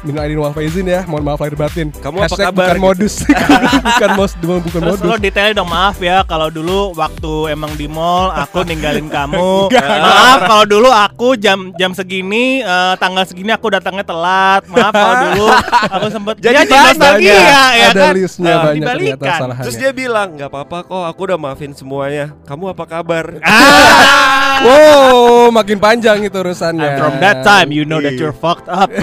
Minal 0.00 0.24
aidin 0.24 0.40
wal 0.40 0.50
faizin 0.50 0.82
ya, 0.82 1.04
mohon 1.04 1.20
maaf 1.20 1.36
lahir 1.36 1.52
batin. 1.54 1.92
Kamu 1.92 2.16
apa 2.18 2.24
Hashtag 2.24 2.48
kabar? 2.48 2.72
Bukan 2.72 2.80
modus, 2.80 3.14
bukan 3.90 4.10
mos, 4.14 4.32
bukan 4.34 4.60
Terus 4.64 4.96
modus. 4.96 5.04
lo 5.04 5.16
detailnya 5.16 5.54
dong 5.54 5.68
maaf 5.68 6.00
ya 6.00 6.24
kalau 6.24 6.48
dulu 6.48 6.96
waktu 6.96 7.32
emang 7.50 7.68
di 7.74 7.84
mall 7.84 8.32
aku 8.32 8.64
ninggalin 8.64 9.06
kamu. 9.06 9.68
maaf 10.00 10.40
kalau 10.42 10.64
dulu 10.64 10.88
aku 10.88 11.36
jam 11.36 11.76
jam 11.76 11.92
segini 11.92 12.60
eh, 12.60 12.94
tanggal 12.96 13.22
segini 13.22 13.52
aku 13.52 13.68
datangnya 13.68 14.00
telat. 14.02 14.64
Maaf 14.66 14.88
kalau 14.90 15.14
dulu 15.26 15.46
aku 15.86 16.06
sempet 16.08 16.34
Jadi 16.38 16.54
ya, 16.54 16.62
banyak 16.64 16.80
nostalgia 16.90 17.28
ya, 17.28 17.42
ya 17.70 17.86
ada 17.86 18.00
kan? 18.00 18.12
listnya 18.14 18.48
Eh, 18.50 18.56
banyak 18.62 18.86
ternyata 18.86 19.24
kesalahannya. 19.26 19.64
terus 19.64 19.76
dia 19.76 19.90
bilang 19.92 20.28
nggak 20.32 20.48
apa-apa 20.48 20.76
kok 20.82 21.04
aku 21.06 21.20
udah 21.22 21.38
maafin 21.38 21.72
semuanya 21.72 22.32
kamu 22.44 22.72
apa 22.72 22.84
kabar 22.86 23.24
Ah, 23.42 24.56
Wow, 24.60 25.29
makin 25.48 25.80
panjang 25.80 26.20
itu 26.20 26.36
urusannya. 26.36 26.84
and 26.84 27.00
from 27.00 27.14
that 27.16 27.40
time 27.40 27.72
you 27.72 27.88
know 27.88 27.96
that 27.96 28.12
Iya. 28.12 28.20
you're 28.20 28.36
fucked 28.36 28.68
up. 28.68 28.92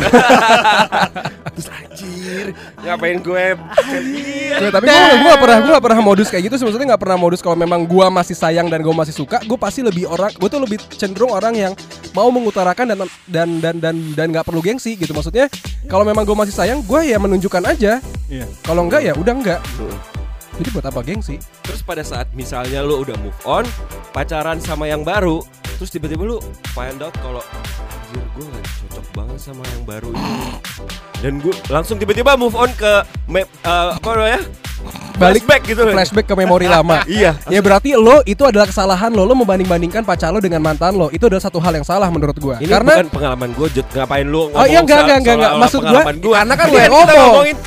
Terus 1.58 1.68
anjir, 1.74 2.46
ngapain 2.86 3.18
gue? 3.18 3.46
Ya, 4.54 4.70
tapi 4.70 4.86
gue 4.86 4.94
gue 4.94 5.26
gak 5.26 5.42
pernah 5.42 5.60
gue 5.60 5.74
pernah 5.82 6.02
modus 6.06 6.30
kayak 6.30 6.44
gitu 6.46 6.56
sih. 6.56 6.66
Maksudnya 6.70 6.94
gak 6.94 7.02
pernah 7.02 7.18
modus 7.18 7.42
kalau 7.42 7.58
memang 7.58 7.82
gue 7.82 8.06
masih 8.14 8.38
sayang 8.38 8.70
dan 8.70 8.86
gue 8.86 8.94
masih 8.94 9.10
suka 9.10 9.42
gue 9.42 9.58
pasti 9.58 9.82
lebih 9.82 10.06
orang 10.06 10.30
gue 10.38 10.46
tuh 10.46 10.62
lebih 10.62 10.78
cenderung 10.94 11.34
orang 11.34 11.58
yang 11.58 11.74
mau 12.14 12.30
mengutarakan 12.30 12.94
dan 12.94 12.98
dan 13.26 13.50
dan 13.58 13.76
dan 13.82 13.96
dan 14.14 14.28
nggak 14.30 14.46
perlu 14.46 14.62
gengsi 14.62 14.94
gitu. 14.94 15.18
Maksudnya 15.18 15.50
kalau 15.90 16.06
memang 16.06 16.22
gue 16.22 16.38
masih 16.38 16.54
sayang 16.54 16.86
gue 16.86 17.02
ya 17.10 17.18
menunjukkan 17.18 17.64
aja. 17.66 17.98
Iya. 18.28 18.44
kalau 18.60 18.84
enggak 18.84 19.02
ya 19.02 19.16
udah 19.16 19.34
enggak 19.34 19.60
jadi 20.58 20.70
buat 20.72 20.86
apa 20.86 21.00
gengsi 21.02 21.38
Terus 21.62 21.82
pada 21.82 22.02
saat 22.02 22.28
misalnya 22.32 22.82
lu 22.82 23.00
udah 23.00 23.14
move 23.18 23.38
on, 23.44 23.64
pacaran 24.10 24.58
sama 24.58 24.86
yang 24.86 25.02
baru, 25.02 25.44
terus 25.76 25.88
tiba-tiba 25.88 26.26
lu 26.26 26.38
find 26.72 26.98
out 26.98 27.14
kalau 27.16 27.44
anjir 27.44 28.24
gue 28.34 28.46
gak 28.46 28.66
cocok 28.82 29.06
banget 29.14 29.40
sama 29.40 29.64
yang 29.68 29.84
baru 29.84 30.10
ini. 30.10 30.34
Dan 31.18 31.34
gue 31.38 31.54
langsung 31.68 31.96
tiba-tiba 31.96 32.34
move 32.34 32.54
on 32.54 32.72
ke 32.72 32.92
map 33.26 33.46
eh, 33.46 33.90
apa 33.94 34.10
namanya? 34.12 34.42
Balik 35.18 35.44
Flashback 35.44 35.62
gitu 35.66 35.82
loh. 35.82 35.92
flashback 35.92 36.26
ke 36.26 36.36
memori 36.36 36.70
lama 36.70 37.02
Iya. 37.10 37.34
ya 37.44 37.60
berarti 37.60 37.98
lo 37.98 38.22
itu 38.24 38.46
adalah 38.46 38.70
kesalahan 38.70 39.10
lo 39.10 39.26
lo 39.26 39.34
membanding-bandingkan 39.34 40.06
pacar 40.06 40.30
lo 40.30 40.38
dengan 40.38 40.62
mantan 40.62 40.94
lo 40.94 41.10
itu 41.10 41.26
adalah 41.26 41.42
satu 41.42 41.58
hal 41.58 41.74
yang 41.74 41.82
salah 41.82 42.06
menurut 42.08 42.38
gue 42.38 42.54
Ini 42.62 42.70
karena 42.70 43.02
bukan 43.02 43.10
pengalaman 43.10 43.50
gue. 43.52 43.68
Ngapain 43.82 44.26
lu 44.26 44.54
Oh 44.54 44.64
iya 44.64 44.78
enggak 44.78 45.10
enggak 45.10 45.34
enggak 45.34 45.52
maksud 45.58 45.82
gua 45.82 46.06
pengalaman 46.06 46.16
gua? 46.22 46.34
karena 46.38 46.54
kan 46.54 46.66
gue 46.70 46.78
kita 46.78 46.94
ngomong. 46.94 47.18
ngomongin 47.18 47.58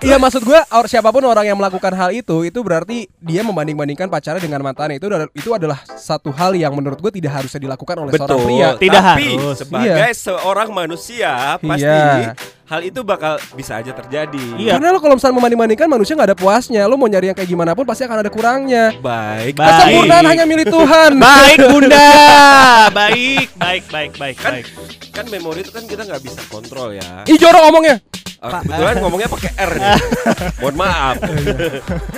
Iya 0.00 0.16
maksud 0.16 0.42
gue 0.42 0.56
or, 0.56 0.84
siapa 0.84 1.08
pun 1.08 1.22
orang 1.22 1.44
yang 1.44 1.54
melakukan 1.54 1.92
hal 1.92 2.10
itu 2.10 2.42
itu 2.42 2.58
berarti 2.58 3.06
dia 3.16 3.40
membanding-bandingkan 3.40 4.08
pacarnya 4.08 4.40
dengan 4.40 4.60
mantannya 4.60 4.96
itu 4.96 5.06
adalah- 5.06 5.30
itu 5.30 5.50
adalah 5.50 5.78
satu 5.94 6.30
hal 6.30 6.52
yang 6.52 6.72
menurut 6.72 6.98
gue 6.98 7.12
tidak 7.12 7.36
harusnya 7.36 7.60
dilakukan 7.60 7.96
oleh 7.98 8.10
seorang 8.10 8.28
Betul. 8.32 8.46
pria. 8.48 8.68
Tidak 8.74 9.02
Tapi 9.02 9.26
harus. 9.36 9.56
sebagai 9.56 10.10
seorang 10.12 10.68
manusia 10.70 11.30
pasti 11.58 11.84
Iya. 11.84 12.32
hal 12.64 12.80
itu 12.82 13.00
bakal 13.00 13.36
bisa 13.52 13.76
aja 13.76 13.92
terjadi. 13.92 14.46
Iya. 14.56 14.74
Karena 14.74 14.88
lo 14.88 14.98
kalau 14.98 15.14
misalnya 15.14 15.36
membanding-bandingkan 15.36 15.86
manusia 15.86 16.12
nggak 16.12 16.30
ada 16.30 16.38
puasnya, 16.38 16.82
lo 16.84 16.96
mau 16.96 17.06
nyari 17.06 17.28
yang 17.28 17.36
kayak 17.36 17.46
gimana 17.46 17.72
pun 17.72 17.84
pasti 17.84 18.02
akan 18.02 18.18
ada 18.18 18.30
kurangnya. 18.30 18.96
Baik. 18.96 19.54
Baik. 19.54 19.68
Kesempurnaan 19.68 20.24
hanya 20.26 20.44
milik 20.44 20.66
Tuhan. 20.66 21.10
Baik 21.24 21.58
Bunda, 21.66 22.08
baik, 22.98 23.48
baik, 23.54 23.84
baik, 23.88 24.12
baik, 24.14 24.36
Kan 24.36 24.52
baik. 24.54 24.66
kan 25.10 25.24
memori 25.28 25.60
itu 25.60 25.70
kan 25.70 25.84
kita 25.84 26.02
nggak 26.02 26.20
bisa 26.20 26.40
kontrol 26.46 26.90
ya. 26.90 27.22
Ih 27.24 27.36
jorok 27.36 27.60
ngomongnya. 27.64 27.98
Ah, 28.44 28.60
kebetulan 28.60 28.94
ngomongnya 29.00 29.28
pakai 29.32 29.50
R 29.56 29.72
nih. 29.72 29.96
Mohon 30.60 30.76
maaf. 30.76 31.16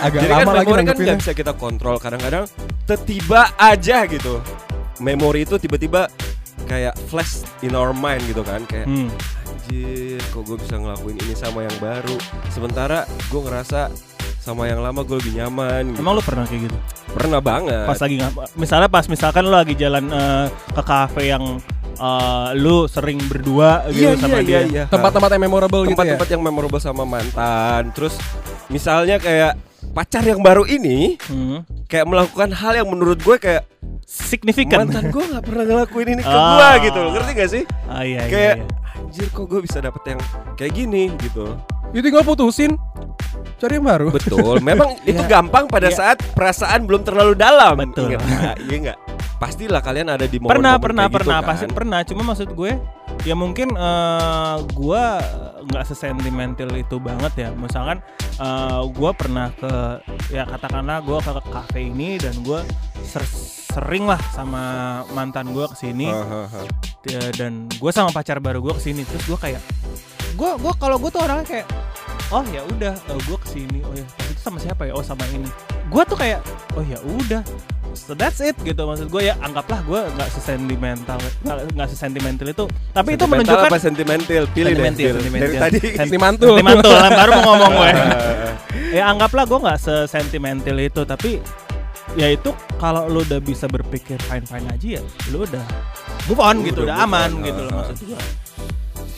Agak 0.02 0.20
Jadi 0.26 0.32
kan 0.34 0.46
memori 0.50 0.82
kan 0.82 0.96
nggak 0.98 1.18
bisa 1.22 1.32
kita 1.32 1.52
kontrol. 1.54 2.02
Kadang-kadang 2.02 2.50
tiba 3.06 3.54
aja 3.54 4.02
gitu. 4.10 4.42
Memori 4.98 5.46
itu 5.46 5.54
tiba-tiba 5.54 6.10
kayak 6.66 6.98
flash 7.06 7.46
in 7.62 7.78
our 7.78 7.94
mind 7.94 8.26
gitu 8.26 8.42
kan. 8.42 8.66
Kayak 8.66 8.90
Hmm. 8.90 9.08
anjir 9.46 10.18
kok 10.34 10.42
gue 10.42 10.58
bisa 10.58 10.74
ngelakuin 10.74 11.16
ini 11.22 11.34
sama 11.38 11.62
yang 11.62 11.76
baru. 11.78 12.16
Sementara 12.50 13.06
gue 13.30 13.40
ngerasa 13.40 13.90
sama 14.42 14.66
yang 14.66 14.82
lama 14.82 15.06
gue 15.06 15.16
lebih 15.22 15.38
nyaman. 15.38 15.94
Gitu. 15.94 16.02
Emang 16.02 16.18
lu 16.18 16.22
pernah 16.22 16.42
kayak 16.42 16.70
gitu? 16.70 16.78
pernah 17.16 17.40
banget. 17.40 17.88
Pas 17.88 17.96
lagi? 17.96 18.16
Misalnya 18.60 18.88
pas 18.92 19.08
misalkan 19.08 19.48
lu 19.48 19.56
lagi 19.56 19.72
jalan 19.72 20.04
eh, 20.12 20.46
ke 20.52 20.82
kafe 20.84 21.32
yang 21.32 21.56
eh, 21.96 22.48
lu 22.54 22.84
sering 22.84 23.18
berdua 23.22 23.88
gitu 23.88 24.04
Iya, 24.06 24.10
sama 24.16 24.36
iya, 24.36 24.42
dia. 24.42 24.52
iya, 24.52 24.60
iya. 24.66 24.84
Tempat-tempat 24.86 25.30
yang 25.30 25.42
memorable 25.42 25.82
gitu 25.82 25.90
ya. 25.90 25.96
tempat-tempat 25.96 26.28
yang 26.28 26.42
memorable 26.42 26.78
sama 26.78 27.02
mantan. 27.02 27.82
Terus 27.90 28.14
misalnya 28.66 29.16
kayak 29.16 29.56
pacar 29.88 30.20
yang 30.20 30.38
baru 30.38 30.64
ini 30.64 31.16
Hmm. 31.22 31.64
kayak 31.86 32.04
melakukan 32.04 32.52
hal 32.52 32.72
yang 32.74 32.86
menurut 32.86 33.16
gue 33.18 33.36
kayak 33.36 33.64
Signifikan. 34.02 34.84
mantan 34.84 35.08
gue 35.08 35.24
nggak 35.24 35.42
pernah 35.42 35.64
ngelakuin 35.64 36.08
ini 36.10 36.22
ke 36.22 36.30
Ah. 36.30 36.52
gue 36.52 36.70
gitu 36.86 36.98
loh 36.98 37.10
ngerti 37.10 37.30
gak 37.32 37.50
sih 37.50 37.64
Ah, 37.86 38.02
iya, 38.02 38.22
iya, 38.22 38.28
kayak 38.28 38.54
iya. 38.56 38.64
anjir 38.98 39.26
kok 39.28 39.46
gue 39.46 39.60
bisa 39.60 39.78
dapet 39.78 40.02
yang 40.06 40.20
kayak 40.54 40.72
gini 40.74 41.10
gitu 41.18 41.56
Ya 41.90 42.02
tinggal 42.02 42.22
putusin. 42.22 42.74
Cari 43.56 43.78
yang 43.78 43.86
baru. 43.86 44.10
betul 44.10 44.58
memang 44.60 44.98
itu 45.06 45.16
Iya. 45.16 45.30
gampang 45.30 45.64
pada 45.64 45.88
Iya. 45.88 45.96
saat 45.96 46.18
perasaan 46.30 46.84
belum 46.84 47.00
terlalu 47.00 47.32
dalam 47.34 47.78
Betul. 47.78 48.18
Iya 48.60 48.76
nggak 48.84 48.98
pastilah 49.36 49.84
kalian 49.84 50.08
ada 50.08 50.24
di 50.24 50.40
momen 50.40 50.56
pernah 50.56 50.74
pernah 50.80 51.04
kayak 51.06 51.12
gitu 51.12 51.18
pernah 51.20 51.38
kan. 51.40 51.48
pasti 51.52 51.66
pernah. 51.68 52.00
Cuma 52.08 52.22
maksud 52.32 52.48
gue 52.56 52.72
ya 53.24 53.34
mungkin 53.36 53.68
eh, 53.76 54.56
gue 54.72 55.04
nggak 55.66 55.84
sesentimental 55.84 56.70
itu 56.72 56.96
banget 56.96 57.32
ya. 57.36 57.48
Misalkan 57.52 58.00
eh, 58.40 58.82
gue 58.88 59.10
pernah 59.12 59.52
ke 59.52 59.72
ya 60.32 60.48
katakanlah 60.48 61.04
gue 61.04 61.18
ke 61.20 61.30
kafe 61.52 61.80
ini 61.92 62.16
dan 62.16 62.32
gue 62.40 62.60
ser- 63.04 63.28
sering 63.76 64.08
lah 64.08 64.20
sama 64.32 64.62
mantan 65.12 65.52
gue 65.52 65.68
ke 65.68 65.76
sini 65.76 66.08
Hahaha. 66.08 66.64
Ya, 67.06 67.22
dan 67.36 67.68
gue 67.68 67.90
sama 67.92 68.08
pacar 68.10 68.40
baru 68.40 68.64
gue 68.64 68.74
ke 68.80 68.82
sini 68.82 69.04
terus 69.04 69.22
gue 69.28 69.36
kayak 69.36 69.60
gue 70.32 70.50
gue 70.56 70.72
kalau 70.80 70.96
gue 70.96 71.12
tuh 71.12 71.20
orangnya 71.20 71.44
kayak 71.44 71.66
oh 72.32 72.42
ya 72.50 72.64
udah 72.66 72.96
gue 73.06 73.38
ke 73.38 73.48
sini 73.52 73.84
oh 73.84 73.92
ya 73.92 74.02
itu 74.32 74.40
sama 74.40 74.56
siapa 74.58 74.88
ya? 74.88 74.96
Oh 74.96 75.04
sama 75.04 75.28
ini. 75.28 75.46
Gue 75.92 76.02
tuh 76.08 76.16
kayak 76.16 76.40
oh 76.72 76.82
ya 76.82 76.98
udah 77.04 77.44
so 77.96 78.12
that's 78.12 78.38
it 78.44 78.54
gitu 78.62 78.78
maksud 78.84 79.08
gue 79.08 79.22
ya 79.32 79.34
anggaplah 79.40 79.80
gue 79.82 80.00
nggak 80.14 80.28
sesentimental 80.30 81.18
nggak 81.44 81.88
sesentimental 81.88 82.46
itu 82.46 82.64
tapi 82.92 83.16
itu 83.16 83.24
Sentimental 83.24 83.28
menunjukkan 83.32 83.70
apa 83.72 83.78
sentimental 83.80 84.42
pilih 84.52 84.72
deh 84.76 84.84
Sentimental, 84.84 85.00
Phil. 85.00 85.14
sentimental. 85.18 85.42
dari 85.42 85.56
tadi 85.56 85.80
Sentimantul. 85.96 86.54
sentimental 86.60 86.92
baru 87.10 87.30
mau 87.32 87.42
ngomong 87.50 87.72
gue 87.74 87.90
ya 88.96 89.02
anggaplah 89.10 89.44
gue 89.48 89.58
nggak 89.64 89.78
sesentimental 89.80 90.76
itu 90.78 91.02
tapi 91.02 91.30
ya 92.14 92.28
itu 92.32 92.50
kalau 92.78 93.08
lu 93.10 93.24
udah 93.26 93.40
bisa 93.42 93.66
berpikir 93.66 94.16
fine 94.30 94.46
fine 94.46 94.66
aja 94.70 95.00
ya 95.00 95.02
lu 95.32 95.42
udah 95.42 95.64
move 96.30 96.40
on 96.40 96.56
gitu 96.62 96.86
Udah 96.86 96.96
udah 96.96 97.06
aman 97.08 97.30
on, 97.34 97.44
gitu 97.44 97.60
loh 97.66 97.72
ah. 97.72 97.76
maksud 97.82 97.96
gue 98.06 98.20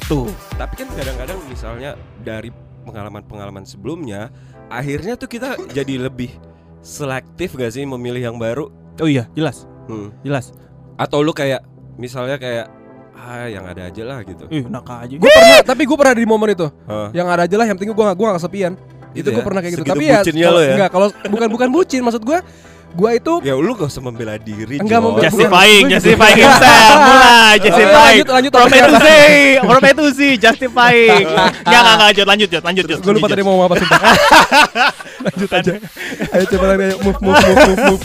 tuh 0.09 0.27
Tapi 0.57 0.75
kan 0.75 0.89
kadang-kadang 0.97 1.39
misalnya 1.53 1.91
dari 2.25 2.49
pengalaman-pengalaman 2.89 3.69
sebelumnya, 3.69 4.33
akhirnya 4.73 5.21
tuh 5.21 5.29
kita 5.29 5.61
jadi 5.77 6.09
lebih 6.09 6.33
selektif 6.81 7.55
gak 7.55 7.71
sih 7.71 7.83
memilih 7.83 8.23
yang 8.25 8.37
baru? 8.37 8.71
oh 8.99 9.07
iya 9.07 9.27
jelas 9.33 9.65
Hmm. 9.87 10.13
jelas 10.21 10.53
Atau 10.95 11.23
lu 11.23 11.31
kayak 11.31 11.63
misalnya 11.97 12.37
kayak 12.37 12.67
ah 13.15 13.47
yang 13.47 13.65
ada 13.65 13.87
aja 13.87 14.03
lah 14.03 14.21
gitu. 14.21 14.45
ih 14.49 14.63
naka 14.65 15.03
aja 15.03 15.15
Gue 15.15 15.27
pernah, 15.27 15.63
tapi 15.65 15.83
gue 15.85 15.97
pernah 15.97 16.15
di 16.15 16.23
momen 16.25 16.49
itu. 16.53 16.67
Hah? 16.85 17.11
Yang 17.11 17.27
ada 17.29 17.43
aja 17.45 17.57
lah, 17.57 17.67
yang 17.67 17.77
penting 17.77 17.91
gue 17.91 18.05
gak, 18.05 18.15
gue 18.15 18.27
gak 18.27 18.37
kesepian. 18.37 18.73
Gitu 19.09 19.19
itu 19.19 19.29
gue 19.31 19.41
ya? 19.41 19.47
pernah 19.47 19.61
kayak 19.61 19.73
gitu. 19.73 19.83
Segitu 19.83 19.95
Tapi 19.95 20.05
ya, 20.05 20.19
bucinnya 20.21 20.45
kalau- 20.45 20.55
lo 20.55 20.61
ya? 20.61 20.73
enggak, 20.75 20.91
kalau 20.93 21.07
bukan 21.27 21.49
bukan 21.49 21.69
bucin, 21.73 22.01
maksud 22.05 22.23
gue, 22.23 22.39
gue 22.91 23.11
itu 23.15 23.33
Ya 23.43 23.53
lu 23.53 23.73
gak 23.73 23.87
usah 23.87 24.01
membela 24.01 24.35
diri. 24.37 24.77
Enggak, 24.77 24.99
membela- 24.99 25.25
justifying 25.25 25.85
justifying 25.89 26.41
himself 26.41 26.97
mulai 27.09 27.55
justifying 27.59 28.17
lanjut, 28.19 28.27
lanjut, 28.31 28.51
prometusi 28.51 29.21
prometusi 29.61 30.29
justifying 30.37 31.25
nggak 31.29 31.51
nggak 31.79 31.95
nggak 31.95 32.11
Jod, 32.15 32.27
lanjut 32.27 32.49
Jod, 32.49 32.63
lanjut 32.63 32.85
Jod. 32.85 32.99
Gue 32.99 33.13
lupa 33.13 33.21
Lanjut, 33.21 33.31
tadi 33.31 33.43
mau 33.43 33.53
ngomong 33.55 33.67
apa 33.67 33.75
sumpah. 33.77 34.01
Lanjut 35.29 35.51
aja. 35.51 35.73
Ayo 36.31 36.45
cepetan 36.47 36.79
ayo 36.79 36.95
move 37.01 37.19
move 37.21 37.37
move 37.37 37.59
move. 37.67 37.81
move. 37.91 38.03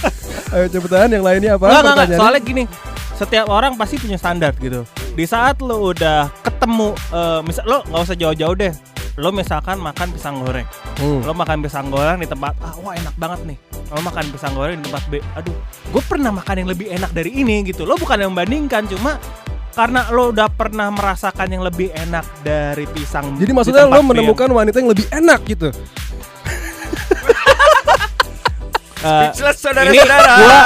Ayo 0.49 0.65
cepetan 0.67 1.09
yang 1.09 1.23
lainnya 1.23 1.51
apa? 1.53 1.63
Enggak, 1.63 1.79
enggak, 1.79 1.79
enggak. 1.79 1.93
Pertanyaannya? 1.95 2.19
Soalnya 2.19 2.41
gini, 2.41 2.63
setiap 3.13 3.47
orang 3.47 3.73
pasti 3.73 3.95
punya 3.97 4.17
standar 4.17 4.51
gitu. 4.57 4.81
Di 5.13 5.23
saat 5.23 5.61
lo 5.61 5.77
udah 5.87 6.27
ketemu, 6.41 6.89
eh, 6.91 7.39
misal 7.41 7.63
lo 7.63 7.77
nggak 7.83 8.01
usah 8.03 8.17
jauh-jauh 8.17 8.55
deh. 8.55 8.73
Lo 9.13 9.29
misalkan 9.29 9.77
makan 9.77 10.09
pisang 10.09 10.41
goreng, 10.41 10.65
Hmm. 10.97 11.21
lo 11.21 11.31
makan 11.31 11.61
pisang 11.61 11.87
goreng 11.87 12.17
di 12.17 12.25
tempat 12.25 12.57
ah 12.59 12.73
wah 12.75 12.93
enak 12.93 13.13
banget 13.13 13.39
nih. 13.45 13.57
Lo 13.93 14.01
makan 14.01 14.25
pisang 14.33 14.57
goreng 14.57 14.81
di 14.81 14.89
tempat 14.89 15.05
B, 15.05 15.21
aduh, 15.37 15.53
gue 15.93 16.01
pernah 16.01 16.33
makan 16.33 16.65
yang 16.65 16.69
lebih 16.73 16.89
enak 16.89 17.13
dari 17.13 17.29
ini 17.29 17.61
gitu. 17.69 17.85
Lo 17.85 17.93
bukan 17.93 18.17
yang 18.17 18.33
membandingkan, 18.33 18.89
cuma 18.89 19.21
karena 19.73 20.09
lo 20.09 20.33
udah 20.33 20.49
pernah 20.49 20.89
merasakan 20.89 21.49
yang 21.49 21.61
lebih 21.61 21.93
enak 21.93 22.25
dari 22.41 22.89
pisang. 22.89 23.37
Jadi 23.37 23.53
di 23.53 23.53
maksudnya 23.53 23.85
lo 23.85 24.01
B 24.01 24.05
menemukan 24.05 24.49
wanita 24.49 24.81
yang 24.81 24.89
lebih 24.89 25.05
enak 25.13 25.39
gitu. 25.45 25.69
Eh, 29.03 29.09
Speechless 29.27 29.57
ini 29.59 29.99
saudara-saudara. 29.99 30.33
gua 30.39 30.59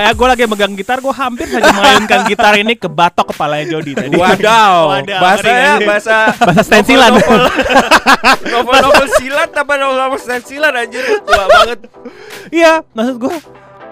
FYI 0.00 0.10
gue 0.10 0.26
lagi 0.26 0.44
megang 0.46 0.72
gitar 0.72 0.98
gue 0.98 1.12
hampir 1.12 1.46
saja 1.46 1.68
mengayunkan 1.76 2.20
gitar 2.24 2.54
ini 2.56 2.72
ke 2.72 2.88
batok 2.88 3.28
kepalanya 3.28 3.66
Jody 3.70 3.92
tadi. 3.92 4.16
Wadaw, 4.16 5.04
ngeri, 5.04 5.12
ngeri. 5.44 5.84
bahasa 5.84 6.32
Bahasa 6.34 6.62
stensilan. 6.64 7.12
novel- 7.12 7.44
Novel-novel 8.48 9.06
silat 9.14 9.50
apa 9.52 9.72
novel-novel 9.74 10.16
stensilan 10.16 10.72
anjir 10.72 11.04
tua 11.20 11.44
banget. 11.46 11.78
Iya, 12.48 12.80
maksud 12.88 13.16
gue 13.18 13.36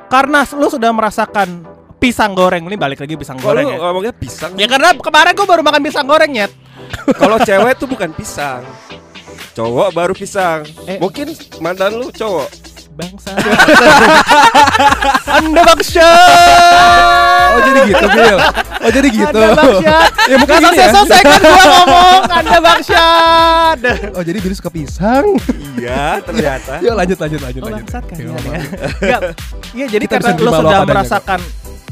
karena 0.06 0.40
lu 0.50 0.68
sudah 0.68 0.90
merasakan 0.90 1.48
pisang 1.96 2.32
goreng 2.32 2.64
ini 2.64 2.76
balik 2.76 2.96
lagi 2.96 3.12
pisang 3.14 3.36
goreng 3.36 3.66
ya. 3.66 3.76
ngomongnya 3.78 4.12
pisang, 4.12 4.52
Ya 4.54 4.64
karena 4.64 4.94
kemarin 4.94 5.32
gue 5.32 5.46
baru 5.46 5.60
makan 5.60 5.82
pisang 5.82 6.06
goreng 6.06 6.30
nyet. 6.30 6.52
kalau 7.12 7.36
cewek 7.44 7.76
tuh 7.76 7.84
bukan 7.84 8.08
pisang. 8.10 8.64
Cowok 9.52 9.88
baru 9.90 10.12
pisang. 10.12 10.64
Eh. 10.84 10.96
Mungkin 10.96 11.32
mantan 11.58 11.92
lu 11.94 12.08
cowok. 12.08 12.48
Bangsa. 12.96 13.30
Anda 15.28 15.60
bangsa. 15.62 16.08
Oh 17.52 17.60
jadi 17.62 17.80
gitu 17.84 18.06
Bill. 18.08 18.36
Oh 18.80 18.90
jadi 18.90 19.08
gitu. 19.12 19.36
Anda 19.36 19.48
bangsa. 19.52 19.94
ya 20.30 20.36
mungkin 20.40 20.54
Gak 20.56 20.64
gini 20.64 20.78
ya. 20.80 20.88
selesai 20.90 21.20
kan 21.20 21.38
gue 21.38 21.64
ngomong 21.68 22.22
Anda 22.26 22.58
bangsa. 22.58 23.04
Oh 24.16 24.22
jadi 24.24 24.38
Bill 24.40 24.54
suka 24.56 24.70
pisang. 24.72 25.26
Iya, 25.76 26.24
ternyata. 26.24 26.80
Yuk 26.80 26.94
lanjut 26.96 27.18
lanjut 27.20 27.40
lanjut 27.44 27.60
Oh 27.60 27.68
lanjut. 27.68 27.84
bangsat 27.84 28.02
kan 28.08 28.16
Iya, 28.16 28.32
ya. 28.32 28.60
Enggak. 28.96 29.20
Iya 29.76 29.86
jadi 29.92 30.04
Kita 30.08 30.14
karena 30.16 30.30
sudah 30.32 30.44
lo 30.56 30.68
adanya, 30.72 30.86
merasakan 30.88 31.40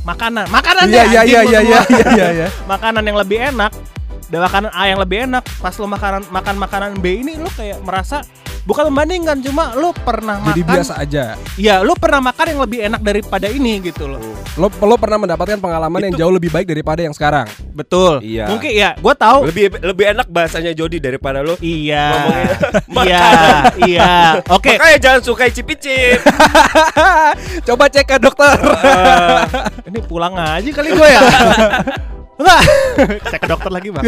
makanan. 0.02 0.46
Makanan 0.48 0.84
Iya 0.88 1.04
ya, 1.04 1.04
iya 1.04 1.22
iya 1.22 1.40
iya 1.60 1.60
iya 1.60 1.80
iya 2.16 2.26
iya. 2.32 2.46
Makanan 2.64 3.02
yang 3.04 3.18
lebih 3.20 3.38
enak. 3.44 3.72
dan 4.24 4.40
makanan 4.40 4.72
A 4.72 4.88
yang 4.88 4.98
lebih 4.98 5.28
enak 5.28 5.44
pas 5.60 5.76
lo 5.76 5.84
makanan 5.84 6.24
makan 6.32 6.56
makanan 6.56 6.90
B 6.98 7.22
ini 7.22 7.36
lo 7.36 7.46
kayak 7.52 7.84
merasa 7.84 8.24
bukan 8.64 8.88
membandingkan 8.88 9.36
cuma 9.44 9.76
lo 9.76 9.92
pernah 9.92 10.40
Jadi 10.52 10.60
makan 10.64 10.72
biasa 10.74 10.92
aja. 11.00 11.24
Iya, 11.60 11.84
lo 11.84 11.92
pernah 11.96 12.20
makan 12.24 12.46
yang 12.56 12.60
lebih 12.64 12.78
enak 12.88 13.00
daripada 13.04 13.46
ini 13.48 13.78
gitu 13.84 14.08
loh. 14.08 14.20
Lo 14.56 14.68
lo 14.72 14.96
pernah 14.96 15.20
mendapatkan 15.20 15.60
pengalaman 15.60 16.00
yang 16.10 16.14
Itu- 16.16 16.20
jauh 16.24 16.32
lebih 16.32 16.50
baik 16.50 16.66
daripada 16.68 17.04
yang 17.04 17.12
sekarang. 17.12 17.44
Betul. 17.76 18.24
Iya. 18.24 18.48
Mungkin 18.48 18.70
ya, 18.72 18.90
gue 18.96 19.14
tahu. 19.14 19.38
Lebih 19.52 19.64
lebih 19.84 20.04
enak 20.16 20.26
bahasanya 20.32 20.72
Jody 20.72 20.98
daripada 20.98 21.44
lo. 21.44 21.60
Iya. 21.60 22.06
Ngomongin 22.10 22.46
Iya, 23.04 23.28
iya. 23.84 24.12
Oke. 24.48 24.80
Makanya 24.80 24.98
jangan 24.98 25.20
suka 25.20 25.44
cip-cip. 25.52 26.18
Coba 27.68 27.84
cek 27.92 28.06
ke 28.08 28.16
dokter. 28.16 28.56
Ini 29.88 30.00
pulang 30.08 30.34
aja 30.34 30.70
kali 30.72 30.88
gue 30.90 31.08
ya. 31.08 31.20
Enggak. 32.44 32.60
Cek 33.32 33.40
ke 33.40 33.48
dokter 33.48 33.72
lagi, 33.72 33.88
Bang. 33.88 34.04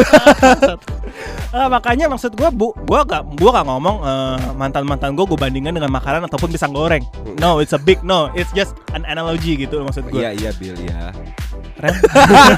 Eh, 1.57 1.69
makanya 1.73 2.13
maksud 2.13 2.37
gue 2.37 2.53
bu, 2.53 2.77
gue 2.85 3.01
gak, 3.09 3.33
gue 3.33 3.49
gak 3.49 3.65
ngomong 3.65 4.05
mantan 4.61 4.85
mantan 4.85 5.17
gue 5.17 5.25
gue 5.25 5.41
bandingkan 5.41 5.73
dengan 5.73 5.89
makanan 5.89 6.29
ataupun 6.29 6.53
pisang 6.53 6.77
goreng. 6.77 7.01
No, 7.41 7.65
it's 7.65 7.73
a 7.73 7.81
big 7.81 8.05
no. 8.05 8.29
It's 8.37 8.53
just 8.53 8.77
an 8.93 9.09
analogy 9.09 9.57
gitu 9.57 9.81
maksud 9.81 10.13
gue. 10.13 10.21
Iya 10.21 10.37
iya 10.37 10.51
Bill 10.61 10.77
ya. 10.85 11.17
Ren. 11.81 11.93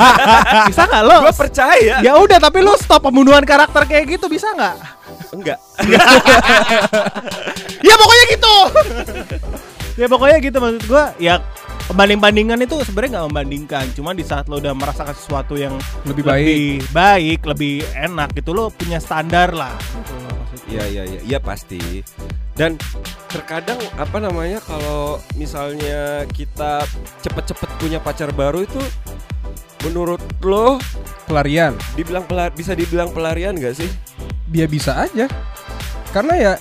bisa 0.71 0.83
nggak 0.87 1.03
lo? 1.07 1.17
Gue 1.31 1.35
percaya. 1.35 1.97
Ya 2.03 2.13
udah, 2.19 2.39
tapi 2.43 2.59
lo 2.63 2.75
stop 2.79 3.07
pembunuhan 3.07 3.43
karakter 3.47 3.87
kayak 3.87 4.19
gitu 4.19 4.27
bisa 4.27 4.51
nggak? 4.55 4.77
Enggak. 5.35 5.59
ya 7.87 7.95
pokoknya 7.95 8.25
gitu. 8.35 8.55
ya 9.99 10.07
pokoknya 10.07 10.37
gitu 10.43 10.59
maksud 10.59 10.83
gue. 10.87 11.05
Ya 11.23 11.43
pembanding-bandingan 11.89 12.61
itu 12.63 12.77
sebenarnya 12.85 13.19
nggak 13.19 13.27
membandingkan. 13.33 13.85
Cuma 13.97 14.13
di 14.13 14.23
saat 14.23 14.47
lo 14.47 14.61
udah 14.61 14.77
merasakan 14.77 15.17
sesuatu 15.17 15.57
yang 15.57 15.75
Lebih 16.05 16.23
lebih 16.29 16.85
baik, 16.93 17.41
lebih 17.49 17.75
enak 17.97 18.37
gitu 18.37 18.53
lo 18.53 18.69
punya 18.69 19.01
standar 19.01 19.57
lah. 19.57 19.75
Gitu 19.81 20.15
loh. 20.21 20.37
Iya 20.69 20.85
iya 20.85 21.03
iya 21.09 21.21
iya 21.25 21.39
pasti. 21.41 22.05
Dan 22.53 22.77
terkadang 23.33 23.81
apa 23.97 24.19
namanya 24.21 24.61
kalau 24.61 25.17
misalnya 25.39 26.29
kita 26.29 26.85
cepet-cepet 27.25 27.71
punya 27.81 27.99
pacar 28.03 28.29
baru 28.37 28.67
itu 28.67 28.83
menurut 29.87 30.21
lo 30.45 30.77
Pelarian. 31.29 31.77
dibilang 31.93 32.25
pelar 32.25 32.49
bisa 32.57 32.73
dibilang 32.73 33.13
pelarian 33.13 33.53
gak 33.61 33.77
sih? 33.77 33.91
Dia 34.49 34.65
bisa 34.65 34.97
aja. 34.97 35.29
Karena 36.09 36.35
ya 36.41 36.53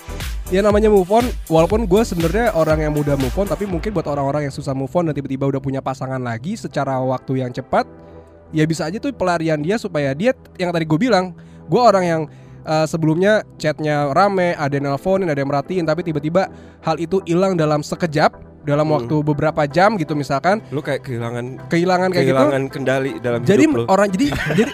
ya 0.48 0.64
namanya 0.64 0.88
move 0.88 1.08
on 1.12 1.28
walaupun 1.46 1.84
gue 1.84 2.02
sebenarnya 2.02 2.56
orang 2.56 2.80
yang 2.80 2.92
mudah 2.96 3.20
move 3.20 3.36
on 3.36 3.44
tapi 3.44 3.68
mungkin 3.68 3.92
buat 3.92 4.08
orang-orang 4.08 4.48
yang 4.48 4.54
susah 4.54 4.72
move 4.72 4.92
on 4.96 5.08
dan 5.10 5.14
tiba-tiba 5.14 5.44
udah 5.44 5.60
punya 5.60 5.84
pasangan 5.84 6.20
lagi 6.20 6.56
secara 6.56 6.96
waktu 7.04 7.44
yang 7.44 7.52
cepat 7.52 7.84
ya 8.48 8.64
bisa 8.64 8.88
aja 8.88 8.96
tuh 8.96 9.12
pelarian 9.12 9.60
dia 9.60 9.76
supaya 9.76 10.16
dia 10.16 10.32
yang 10.56 10.72
tadi 10.72 10.88
gue 10.88 10.96
bilang 10.96 11.36
gue 11.68 11.76
orang 11.80 12.04
yang 12.04 12.22
eh, 12.64 12.86
sebelumnya 12.88 13.44
chatnya 13.60 14.08
rame 14.16 14.56
ada 14.56 14.72
yang 14.72 14.88
nelfonin 14.88 15.28
ada 15.28 15.36
yang 15.36 15.52
merhatiin 15.52 15.84
tapi 15.84 16.00
tiba-tiba 16.00 16.48
hal 16.80 16.96
itu 16.96 17.20
hilang 17.28 17.52
dalam 17.52 17.84
sekejap 17.84 18.32
dalam 18.64 18.88
Hmm. 18.88 18.96
waktu 19.00 19.16
beberapa 19.20 19.64
jam 19.64 19.96
gitu 19.96 20.12
misalkan 20.12 20.60
Lo 20.72 20.80
kayak 20.80 21.04
kehilangan 21.04 21.68
kehilangan 21.68 22.08
kayak 22.08 22.24
gitu 22.24 22.36
kehilangan 22.36 22.62
kendali 22.68 23.12
dalam 23.20 23.40
jadi 23.44 23.64
hidup 23.64 23.76
lo. 23.76 23.84
orang 23.88 24.08
jadi 24.12 24.26
jadi 24.64 24.72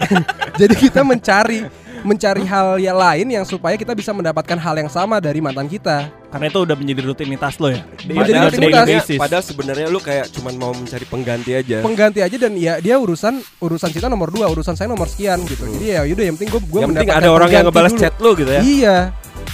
jadi 0.55 0.73
kita 0.75 1.01
mencari 1.03 1.59
mencari 2.05 2.45
hal 2.45 2.77
yang 2.77 2.93
lain 2.93 3.27
yang 3.33 3.41
supaya 3.41 3.73
kita 3.73 3.97
bisa 3.97 4.13
mendapatkan 4.13 4.55
hal 4.61 4.77
yang 4.77 4.87
sama 4.87 5.17
dari 5.17 5.41
mantan 5.41 5.65
kita. 5.65 6.13
Karena 6.29 6.45
itu 6.53 6.59
udah 6.61 6.75
menjadi 6.77 7.01
rutinitas 7.01 7.57
lo 7.57 7.73
ya. 7.73 7.81
Padahal 7.81 8.53
rutinitas. 8.53 8.85
basis. 8.85 9.17
padahal 9.17 9.43
sebenarnya 9.43 9.87
lu 9.89 9.97
kayak 9.97 10.29
cuman 10.29 10.53
mau 10.53 10.71
mencari 10.71 11.05
pengganti 11.09 11.51
aja. 11.57 11.81
Pengganti 11.81 12.19
aja 12.21 12.37
dan 12.37 12.53
ya 12.53 12.77
dia 12.77 12.95
urusan 13.01 13.41
urusan 13.57 13.89
kita 13.89 14.05
nomor 14.05 14.29
dua, 14.29 14.45
urusan 14.53 14.77
saya 14.77 14.85
nomor 14.85 15.09
sekian 15.09 15.41
gitu. 15.49 15.65
Jadi 15.65 15.85
ya 15.97 16.05
yaudah 16.05 16.25
yang 16.29 16.35
penting 16.37 16.51
gue 16.53 16.61
gue 16.61 16.79
yang 16.85 16.93
penting 16.93 17.09
ada 17.09 17.29
orang 17.33 17.49
yang 17.49 17.65
ngebalas 17.65 17.97
chat 17.97 18.13
lu 18.21 18.37
gitu 18.37 18.51
ya. 18.53 18.61
Iya. 18.61 18.97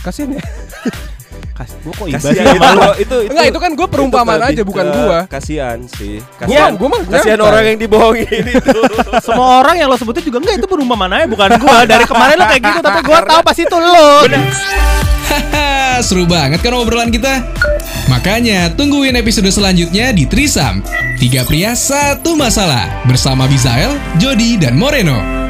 Kasian 0.03 0.35
ya. 0.35 0.43
Kas, 1.61 1.77
gua 1.85 1.93
kok 1.93 2.07
iba 2.09 2.17
sih 2.17 2.33
Kasihan 2.33 2.57
sama 2.57 2.73
lo? 2.73 2.91
itu, 2.97 3.15
itu 3.21 3.29
Enggak, 3.29 3.45
itu 3.53 3.59
kan 3.61 3.71
gua 3.77 3.87
perumpamaan 3.87 4.39
itu 4.41 4.49
aja, 4.49 4.63
bukan 4.65 4.85
gua. 4.89 5.17
Kasihan 5.29 5.77
sih. 5.93 6.17
Kasihan. 6.41 6.73
gua 6.73 6.87
mah 6.89 7.01
kasihan 7.05 7.39
orang 7.45 7.63
yang 7.69 7.77
dibohongin 7.77 8.43
itu. 8.57 8.79
Semua 9.21 9.61
orang 9.61 9.75
yang 9.77 9.87
lo 9.93 9.95
sebutin 10.01 10.25
juga 10.25 10.41
enggak 10.41 10.55
itu 10.57 10.67
perumpamaan 10.67 11.11
aja 11.13 11.25
bukan 11.29 11.49
gua. 11.61 11.85
Dari 11.85 12.05
kemarin 12.09 12.35
lo 12.41 12.45
kayak 12.49 12.61
gitu 12.65 12.79
tapi 12.81 12.99
gua 13.05 13.19
tahu 13.21 13.41
pas 13.45 13.57
itu 13.61 13.77
lo. 13.77 14.09
Seru 16.01 16.25
banget 16.25 16.65
kan 16.65 16.73
obrolan 16.73 17.13
kita? 17.13 17.45
Makanya 18.09 18.73
tungguin 18.73 19.13
episode 19.15 19.47
selanjutnya 19.53 20.09
di 20.11 20.25
Trisam. 20.25 20.81
Tiga 21.21 21.45
pria 21.45 21.77
satu 21.77 22.33
masalah 22.33 22.89
bersama 23.05 23.45
Bizael, 23.45 23.93
Jody, 24.17 24.57
dan 24.57 24.73
Moreno. 24.73 25.40